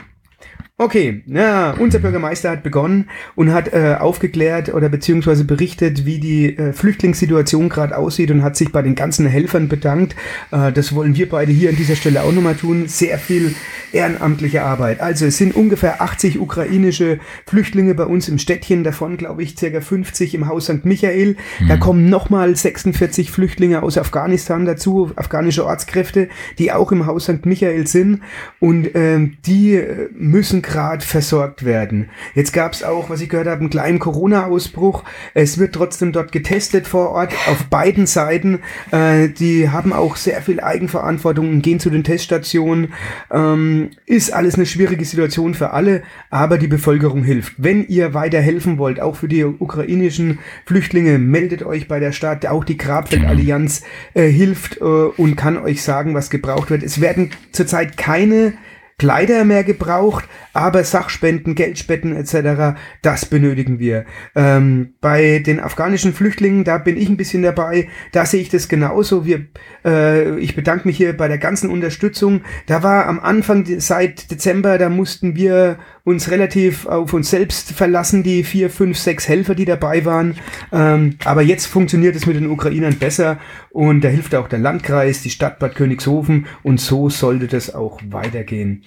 Okay, 0.80 1.20
na, 1.26 1.72
unser 1.72 1.98
Bürgermeister 1.98 2.48
hat 2.48 2.62
begonnen 2.62 3.10
und 3.34 3.52
hat 3.52 3.70
äh, 3.74 3.96
aufgeklärt 4.00 4.72
oder 4.72 4.88
beziehungsweise 4.88 5.44
berichtet, 5.44 6.06
wie 6.06 6.18
die 6.18 6.56
äh, 6.56 6.72
Flüchtlingssituation 6.72 7.68
gerade 7.68 7.98
aussieht 7.98 8.30
und 8.30 8.42
hat 8.42 8.56
sich 8.56 8.72
bei 8.72 8.80
den 8.80 8.94
ganzen 8.94 9.26
Helfern 9.26 9.68
bedankt. 9.68 10.16
Äh, 10.50 10.72
das 10.72 10.94
wollen 10.94 11.14
wir 11.16 11.28
beide 11.28 11.52
hier 11.52 11.68
an 11.68 11.76
dieser 11.76 11.96
Stelle 11.96 12.22
auch 12.22 12.32
nochmal 12.32 12.54
tun. 12.54 12.88
Sehr 12.88 13.18
viel 13.18 13.54
ehrenamtliche 13.92 14.62
Arbeit. 14.62 15.00
Also 15.00 15.26
es 15.26 15.36
sind 15.36 15.54
ungefähr 15.54 16.00
80 16.00 16.40
ukrainische 16.40 17.18
Flüchtlinge 17.44 17.94
bei 17.94 18.04
uns 18.04 18.30
im 18.30 18.38
Städtchen, 18.38 18.82
davon 18.82 19.18
glaube 19.18 19.42
ich 19.42 19.58
circa 19.58 19.82
50 19.82 20.34
im 20.34 20.48
Haus 20.48 20.64
St. 20.64 20.86
Michael. 20.86 21.36
Da 21.68 21.76
kommen 21.76 22.08
nochmal 22.08 22.56
46 22.56 23.30
Flüchtlinge 23.30 23.82
aus 23.82 23.98
Afghanistan 23.98 24.64
dazu, 24.64 25.12
afghanische 25.16 25.66
Ortskräfte, 25.66 26.30
die 26.58 26.72
auch 26.72 26.90
im 26.90 27.04
Haus 27.04 27.24
St. 27.24 27.44
Michael 27.44 27.86
sind 27.86 28.20
und 28.60 28.94
ähm, 28.94 29.36
die 29.44 29.74
äh, 29.74 30.08
müssen 30.14 30.62
gerade 30.70 31.04
versorgt 31.04 31.64
werden. 31.64 32.10
Jetzt 32.34 32.52
gab 32.52 32.72
es 32.72 32.84
auch, 32.84 33.10
was 33.10 33.20
ich 33.20 33.28
gehört 33.28 33.48
habe, 33.48 33.60
einen 33.60 33.70
kleinen 33.70 33.98
Corona-Ausbruch. 33.98 35.02
Es 35.34 35.58
wird 35.58 35.74
trotzdem 35.74 36.12
dort 36.12 36.30
getestet 36.30 36.86
vor 36.86 37.10
Ort 37.10 37.32
auf 37.48 37.64
beiden 37.64 38.06
Seiten. 38.06 38.60
Äh, 38.92 39.28
die 39.28 39.68
haben 39.68 39.92
auch 39.92 40.16
sehr 40.16 40.40
viel 40.42 40.60
Eigenverantwortung 40.60 41.48
und 41.48 41.62
gehen 41.62 41.80
zu 41.80 41.90
den 41.90 42.04
Teststationen. 42.04 42.92
Ähm, 43.32 43.90
ist 44.06 44.32
alles 44.32 44.54
eine 44.54 44.66
schwierige 44.66 45.04
Situation 45.04 45.54
für 45.54 45.72
alle, 45.72 46.02
aber 46.30 46.56
die 46.56 46.68
Bevölkerung 46.68 47.24
hilft. 47.24 47.54
Wenn 47.56 47.86
ihr 47.88 48.14
weiter 48.14 48.40
helfen 48.40 48.78
wollt, 48.78 49.00
auch 49.00 49.16
für 49.16 49.28
die 49.28 49.44
ukrainischen 49.44 50.38
Flüchtlinge, 50.66 51.18
meldet 51.18 51.64
euch 51.64 51.88
bei 51.88 51.98
der 51.98 52.12
Stadt. 52.12 52.46
Auch 52.46 52.64
die 52.64 52.76
Grabfeld-Allianz 52.76 53.82
äh, 54.14 54.28
hilft 54.28 54.76
äh, 54.80 54.84
und 54.84 55.34
kann 55.34 55.58
euch 55.58 55.82
sagen, 55.82 56.14
was 56.14 56.30
gebraucht 56.30 56.70
wird. 56.70 56.84
Es 56.84 57.00
werden 57.00 57.30
zurzeit 57.50 57.96
keine 57.96 58.52
Kleider 59.00 59.46
mehr 59.46 59.64
gebraucht, 59.64 60.28
aber 60.52 60.84
Sachspenden, 60.84 61.54
Geldspenden 61.54 62.14
etc., 62.14 62.78
das 63.00 63.24
benötigen 63.24 63.78
wir. 63.78 64.04
Ähm, 64.34 64.92
bei 65.00 65.38
den 65.38 65.58
afghanischen 65.58 66.12
Flüchtlingen, 66.12 66.64
da 66.64 66.76
bin 66.76 66.98
ich 66.98 67.08
ein 67.08 67.16
bisschen 67.16 67.42
dabei, 67.42 67.88
da 68.12 68.26
sehe 68.26 68.42
ich 68.42 68.50
das 68.50 68.68
genauso. 68.68 69.24
Wir, 69.24 69.46
äh, 69.86 70.38
ich 70.38 70.54
bedanke 70.54 70.86
mich 70.86 70.98
hier 70.98 71.16
bei 71.16 71.28
der 71.28 71.38
ganzen 71.38 71.70
Unterstützung. 71.70 72.42
Da 72.66 72.82
war 72.82 73.06
am 73.06 73.20
Anfang 73.20 73.64
seit 73.80 74.30
Dezember, 74.30 74.76
da 74.76 74.90
mussten 74.90 75.34
wir 75.34 75.78
uns 76.04 76.30
relativ 76.30 76.86
auf 76.86 77.12
uns 77.12 77.30
selbst 77.30 77.72
verlassen, 77.72 78.22
die 78.22 78.44
vier, 78.44 78.70
fünf, 78.70 78.98
sechs 78.98 79.28
Helfer, 79.28 79.54
die 79.54 79.64
dabei 79.64 80.04
waren. 80.04 80.36
Ähm, 80.72 81.16
aber 81.24 81.42
jetzt 81.42 81.66
funktioniert 81.66 82.16
es 82.16 82.26
mit 82.26 82.36
den 82.36 82.50
Ukrainern 82.50 82.98
besser 82.98 83.38
und 83.70 84.02
da 84.02 84.08
hilft 84.08 84.34
auch 84.34 84.48
der 84.48 84.58
Landkreis, 84.58 85.22
die 85.22 85.30
Stadt 85.30 85.58
Bad 85.58 85.74
Königshofen 85.74 86.46
und 86.62 86.80
so 86.80 87.08
sollte 87.10 87.46
das 87.46 87.74
auch 87.74 88.00
weitergehen. 88.08 88.84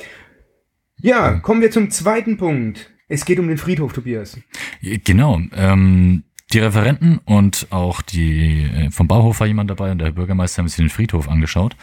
Ja, 0.99 1.39
kommen 1.39 1.61
wir 1.61 1.71
zum 1.71 1.89
zweiten 1.89 2.37
Punkt. 2.37 2.91
Es 3.07 3.25
geht 3.25 3.39
um 3.39 3.47
den 3.47 3.57
Friedhof, 3.57 3.93
Tobias. 3.93 4.39
Genau. 4.81 5.39
Ähm, 5.55 6.23
die 6.53 6.59
Referenten 6.59 7.19
und 7.25 7.67
auch 7.71 8.01
die 8.01 8.63
äh, 8.63 8.91
vom 8.91 9.07
Bauhof 9.07 9.39
war 9.39 9.47
jemand 9.47 9.69
dabei 9.69 9.91
und 9.91 9.99
der 9.99 10.11
Bürgermeister 10.11 10.59
haben 10.59 10.67
sich 10.67 10.77
den 10.77 10.89
Friedhof 10.89 11.27
angeschaut. 11.27 11.75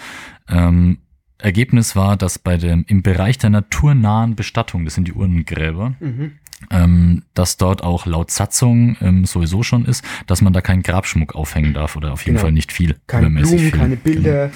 Ähm, 0.49 0.99
Ergebnis 1.43 1.97
war, 1.97 2.17
dass 2.17 2.39
bei 2.39 2.57
dem, 2.57 2.85
im 2.89 3.03
Bereich 3.03 3.39
der 3.39 3.51
naturnahen 3.51 4.37
Bestattung, 4.37 4.85
das 4.85 4.95
sind 4.95 5.09
die 5.09 5.13
Urnengräber, 5.13 5.95
Mhm. 6.01 6.33
ähm, 6.71 7.23
dass 7.35 7.57
dort 7.57 7.83
auch 7.83 8.05
laut 8.07 8.31
Satzung 8.31 8.97
ähm, 9.01 9.25
sowieso 9.25 9.63
schon 9.63 9.87
ist, 9.87 10.05
dass 10.27 10.43
man 10.43 10.53
da 10.53 10.61
keinen 10.61 10.83
Grabschmuck 10.83 11.35
aufhängen 11.35 11.73
darf 11.73 11.97
oder 11.97 12.13
auf 12.13 12.21
jeden 12.23 12.35
Genau. 12.37 12.43
Fall 12.47 12.53
nicht 12.53 12.71
viel. 12.73 12.97
Keine 13.07 13.31
Blumen, 13.31 13.59
viel. 13.59 13.71
keine 13.71 13.97
Bilder. 13.97 14.45
äh, 14.47 14.51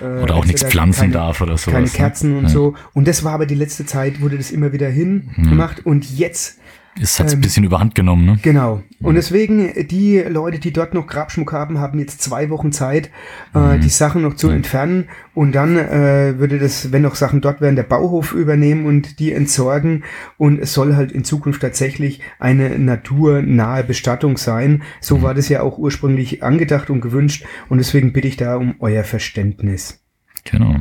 Genau. 0.00 0.22
Oder 0.24 0.34
auch 0.34 0.44
nichts 0.44 0.64
pflanzen 0.64 1.00
keine, 1.02 1.12
darf 1.12 1.40
oder 1.40 1.56
sowas. 1.56 1.72
Keine 1.72 1.86
ne? 1.86 1.92
Kerzen 1.92 2.36
und 2.36 2.42
Ja. 2.44 2.48
so. 2.48 2.74
Und 2.94 3.06
das 3.06 3.22
war 3.22 3.32
aber 3.32 3.46
die 3.46 3.54
letzte 3.54 3.86
Zeit, 3.86 4.20
wurde 4.20 4.36
das 4.36 4.50
immer 4.50 4.72
wieder 4.72 4.88
hin 4.88 5.30
gemacht. 5.36 5.86
Und 5.86 6.18
jetzt 6.18 6.58
Es 7.00 7.18
hat 7.18 7.32
Ähm, 7.32 7.38
ein 7.38 7.40
bisschen 7.40 7.64
überhand 7.64 7.94
genommen, 7.94 8.24
ne? 8.24 8.38
Genau. 8.42 8.82
Und 9.00 9.16
deswegen, 9.16 9.72
die 9.88 10.18
Leute, 10.20 10.58
die 10.58 10.72
dort 10.72 10.94
noch 10.94 11.06
Grabschmuck 11.06 11.52
haben, 11.52 11.78
haben 11.78 11.98
jetzt 11.98 12.22
zwei 12.22 12.50
Wochen 12.50 12.72
Zeit, 12.72 13.10
äh, 13.52 13.78
die 13.78 13.88
Sachen 13.88 14.22
noch 14.22 14.34
zu 14.34 14.48
entfernen. 14.48 15.08
Und 15.34 15.52
dann 15.52 15.76
äh, 15.76 16.38
würde 16.38 16.58
das, 16.58 16.92
wenn 16.92 17.02
noch 17.02 17.16
Sachen 17.16 17.40
dort 17.40 17.60
wären, 17.60 17.76
der 17.76 17.82
Bauhof 17.82 18.32
übernehmen 18.32 18.86
und 18.86 19.18
die 19.18 19.32
entsorgen. 19.32 20.04
Und 20.38 20.60
es 20.60 20.72
soll 20.72 20.94
halt 20.94 21.12
in 21.12 21.24
Zukunft 21.24 21.60
tatsächlich 21.62 22.20
eine 22.38 22.78
naturnahe 22.78 23.84
Bestattung 23.84 24.36
sein. 24.36 24.82
So 25.00 25.22
war 25.22 25.34
das 25.34 25.48
ja 25.48 25.62
auch 25.62 25.78
ursprünglich 25.78 26.42
angedacht 26.42 26.90
und 26.90 27.00
gewünscht. 27.00 27.44
Und 27.68 27.78
deswegen 27.78 28.12
bitte 28.12 28.28
ich 28.28 28.36
da 28.36 28.56
um 28.56 28.76
euer 28.78 29.04
Verständnis. 29.04 30.00
Genau. 30.44 30.76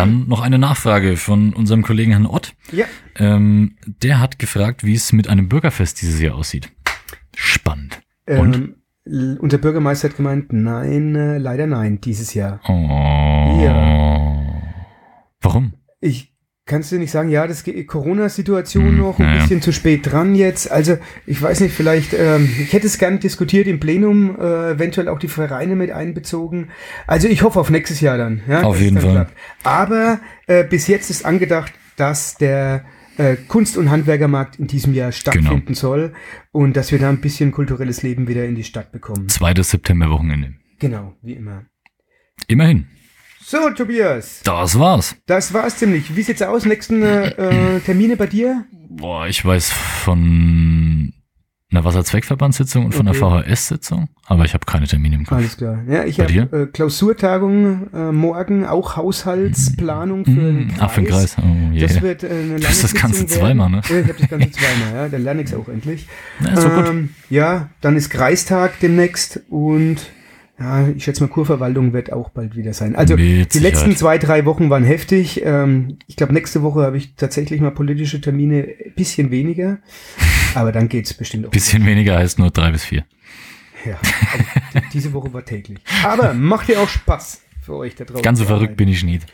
Dann 0.00 0.28
noch 0.28 0.40
eine 0.42 0.58
Nachfrage 0.58 1.16
von 1.16 1.52
unserem 1.52 1.82
Kollegen 1.82 2.10
Herrn 2.12 2.26
Ott. 2.26 2.54
Ja. 2.72 2.86
Ähm, 3.16 3.76
der 3.86 4.20
hat 4.20 4.38
gefragt, 4.38 4.84
wie 4.84 4.94
es 4.94 5.12
mit 5.12 5.28
einem 5.28 5.48
Bürgerfest 5.48 6.02
dieses 6.02 6.20
Jahr 6.20 6.34
aussieht. 6.34 6.70
Spannend. 7.36 8.00
Und? 8.26 8.54
Ähm, 8.54 8.74
l- 9.06 9.38
unser 9.40 9.58
Bürgermeister 9.58 10.08
hat 10.08 10.16
gemeint, 10.16 10.52
nein, 10.52 11.14
äh, 11.14 11.38
leider 11.38 11.66
nein, 11.66 12.00
dieses 12.00 12.34
Jahr. 12.34 12.60
Oh. 12.68 13.60
Ja. 13.64 14.62
Warum? 15.40 15.74
Ich 16.00 16.33
kannst 16.66 16.90
du 16.92 16.96
nicht 16.98 17.10
sagen, 17.10 17.28
ja, 17.28 17.46
das 17.46 17.64
Corona-Situation 17.86 18.86
Hm, 18.88 18.98
noch, 18.98 19.18
ein 19.18 19.38
bisschen 19.38 19.60
zu 19.62 19.72
spät 19.72 20.10
dran 20.10 20.34
jetzt. 20.34 20.70
Also 20.70 20.96
ich 21.26 21.40
weiß 21.40 21.60
nicht, 21.60 21.74
vielleicht, 21.74 22.14
ähm, 22.14 22.48
ich 22.58 22.72
hätte 22.72 22.86
es 22.86 22.98
gern 22.98 23.20
diskutiert 23.20 23.66
im 23.66 23.80
Plenum, 23.80 24.36
äh, 24.38 24.70
eventuell 24.72 25.08
auch 25.08 25.18
die 25.18 25.28
Vereine 25.28 25.76
mit 25.76 25.90
einbezogen. 25.90 26.70
Also 27.06 27.28
ich 27.28 27.42
hoffe 27.42 27.60
auf 27.60 27.70
nächstes 27.70 28.00
Jahr 28.00 28.16
dann. 28.18 28.42
Ja, 28.48 28.62
Auf 28.62 28.80
jeden 28.80 28.98
Fall. 29.00 29.12
klappt. 29.12 29.32
Aber 29.62 30.20
äh, 30.46 30.64
bis 30.64 30.86
jetzt 30.86 31.10
ist 31.10 31.24
angedacht, 31.24 31.72
dass 31.96 32.36
der 32.36 32.84
äh, 33.18 33.36
Kunst- 33.46 33.76
und 33.76 33.90
Handwerkermarkt 33.90 34.58
in 34.58 34.66
diesem 34.66 34.94
Jahr 34.94 35.12
stattfinden 35.12 35.66
Genau. 35.66 35.78
soll 35.78 36.12
und 36.50 36.76
dass 36.76 36.90
wir 36.92 36.98
da 36.98 37.08
ein 37.10 37.20
bisschen 37.20 37.52
kulturelles 37.52 38.02
Leben 38.02 38.26
wieder 38.26 38.44
in 38.44 38.54
die 38.54 38.64
Stadt 38.64 38.90
bekommen. 38.90 39.28
Zweites 39.28 39.70
Septemberwochenende. 39.70 40.54
Genau, 40.80 41.14
wie 41.22 41.34
immer. 41.34 41.64
Immerhin. 42.48 42.86
So, 43.46 43.68
Tobias, 43.70 44.40
Das 44.44 44.78
war's. 44.78 45.16
das 45.26 45.52
war's 45.52 45.76
ziemlich. 45.76 46.16
Wie 46.16 46.22
sieht's 46.22 46.40
aus? 46.40 46.64
Nächsten 46.64 47.02
äh, 47.02 47.28
äh, 47.76 47.80
Termine 47.80 48.16
bei 48.16 48.26
dir? 48.26 48.64
Boah, 48.88 49.26
ich 49.26 49.44
weiß 49.44 49.70
von 49.70 51.12
einer 51.70 51.84
Wasserzweckverbandssitzung 51.84 52.86
und 52.86 52.94
von 52.94 53.06
Okay. 53.08 53.18
einer 53.22 53.42
VHS-Sitzung, 53.44 54.08
aber 54.26 54.44
ich 54.46 54.54
habe 54.54 54.64
keine 54.64 54.86
Termine 54.86 55.16
im 55.16 55.26
Kopf. 55.26 55.36
Alles 55.38 55.56
klar. 55.58 55.82
Ja, 55.88 56.04
ich 56.04 56.20
habe 56.20 56.32
äh, 56.32 56.66
Klausurtagung 56.72 57.92
äh, 57.92 58.12
morgen, 58.12 58.64
auch 58.64 58.96
Haushaltsplanung 58.96 60.24
für 60.24 60.30
den 60.30 60.66
Mm, 60.66 60.68
Kreis. 60.68 60.78
Ach, 60.80 60.90
für 60.92 61.00
den 61.02 61.10
Kreis. 61.10 61.36
Oh, 61.38 61.72
je. 61.72 61.80
Das 61.80 62.00
wird 62.00 62.22
äh, 62.22 62.28
eine 62.28 62.36
lange 62.46 62.60
Du 62.60 62.66
hast 62.68 62.84
das 62.84 62.94
Ganze 62.94 63.26
zweimal, 63.26 63.68
ne? 63.68 63.82
Ja, 63.90 64.00
ich 64.00 64.08
habe 64.08 64.18
das 64.20 64.28
Ganze 64.30 64.50
zweimal, 64.52 64.94
ja. 64.94 65.08
Dann 65.08 65.22
lerne 65.22 65.42
ich 65.42 65.48
es 65.48 65.54
auch 65.54 65.68
endlich. 65.68 66.06
Ja, 66.40 66.52
ist 66.52 66.62
doch 66.64 66.74
gut. 66.76 66.88
Ähm, 66.88 67.10
ja, 67.28 67.68
dann 67.82 67.96
ist 67.96 68.08
Kreistag 68.08 68.78
demnächst 68.80 69.40
und 69.50 69.98
ja, 70.58 70.88
ich 70.88 71.02
schätze 71.04 71.22
mal, 71.22 71.28
Kurverwaltung 71.28 71.92
wird 71.92 72.12
auch 72.12 72.30
bald 72.30 72.54
wieder 72.56 72.72
sein. 72.74 72.94
Also 72.94 73.16
Mit 73.16 73.54
die 73.54 73.58
letzten 73.58 73.90
Sicherheit. 73.90 73.98
zwei, 73.98 74.18
drei 74.18 74.44
Wochen 74.44 74.70
waren 74.70 74.84
heftig. 74.84 75.42
Ähm, 75.44 75.98
ich 76.06 76.16
glaube, 76.16 76.32
nächste 76.32 76.62
Woche 76.62 76.82
habe 76.82 76.96
ich 76.96 77.16
tatsächlich 77.16 77.60
mal 77.60 77.72
politische 77.72 78.20
Termine, 78.20 78.68
ein 78.84 78.94
bisschen 78.94 79.30
weniger. 79.30 79.78
Aber 80.54 80.70
dann 80.70 80.88
geht's 80.88 81.12
bestimmt 81.14 81.46
auch. 81.46 81.50
Bisschen 81.50 81.84
weniger 81.86 82.16
heißt 82.18 82.38
nur 82.38 82.50
drei 82.50 82.70
bis 82.70 82.84
vier. 82.84 83.04
Ja, 83.84 83.98
also 84.32 84.44
die- 84.74 84.92
diese 84.92 85.12
Woche 85.12 85.32
war 85.32 85.44
täglich. 85.44 85.78
Aber 86.04 86.32
macht 86.34 86.68
ja 86.68 86.78
auch 86.78 86.88
Spaß 86.88 87.42
für 87.62 87.74
euch 87.74 87.94
da 87.96 88.04
draußen. 88.04 88.22
Ganz 88.22 88.38
so 88.38 88.44
verrückt 88.44 88.76
bin 88.76 88.88
ich 88.88 89.02
nicht. 89.04 89.26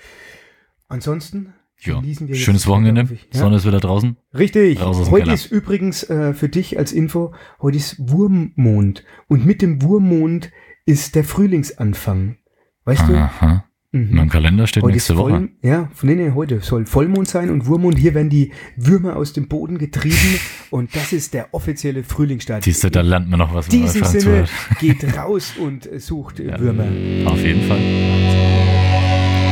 Ansonsten 0.88 1.52
Ja. 1.82 2.02
Schönes 2.32 2.66
Wochenende. 2.66 3.08
ich. 3.12 3.28
Ja. 3.32 3.40
Sonne 3.40 3.56
ist 3.56 3.66
wieder 3.66 3.80
draußen. 3.80 4.16
Richtig. 4.34 4.80
Raus 4.80 5.10
Heute 5.10 5.30
ist 5.32 5.46
übrigens 5.52 6.02
äh, 6.10 6.34
für 6.34 6.48
dich 6.48 6.78
als 6.78 6.92
Info, 6.92 7.32
heute 7.62 7.76
ist 7.78 7.96
Wurmmond. 7.98 9.04
Und 9.28 9.46
mit 9.46 9.62
dem 9.62 9.80
Wurmmond 9.82 10.50
ist 10.86 11.14
der 11.14 11.24
Frühlingsanfang. 11.24 12.36
Weißt 12.84 13.02
Aha. 13.02 13.64
du? 13.92 13.98
In 13.98 14.08
Mhm. 14.10 14.16
meinem 14.16 14.28
Kalender 14.28 14.68
steht 14.68 14.84
Heute 14.84 14.92
nächste 14.92 15.14
ist 15.14 15.18
Woche. 15.18 15.30
Voll, 15.30 15.48
ja, 15.62 15.90
nee, 16.02 16.14
nee, 16.14 16.30
heute 16.32 16.60
soll 16.60 16.86
Vollmond 16.86 17.26
sein 17.26 17.50
und 17.50 17.66
Wurmmond. 17.66 17.98
Hier 17.98 18.14
werden 18.14 18.30
die 18.30 18.52
Würmer 18.76 19.16
aus 19.16 19.32
dem 19.32 19.48
Boden 19.48 19.78
getrieben 19.78 20.38
und 20.70 20.94
das 20.94 21.12
ist 21.12 21.34
der 21.34 21.52
offizielle 21.52 22.04
Frühlingsstart. 22.04 22.62
Siehst 22.62 22.84
du, 22.84 22.90
da 22.90 23.00
lernt 23.00 23.28
man 23.28 23.40
noch 23.40 23.52
was. 23.52 23.66
In 23.66 23.82
diesem 23.82 24.04
Sinne 24.04 24.44
geht 24.80 25.16
raus 25.16 25.54
und 25.58 25.88
sucht 26.00 26.38
äh, 26.38 26.56
Würmer. 26.60 26.84
Auf 27.28 27.38
jeden 27.42 27.66
Fall. 27.66 27.80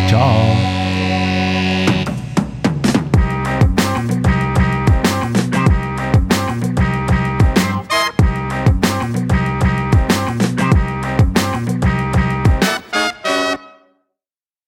Ciao. 0.09 0.88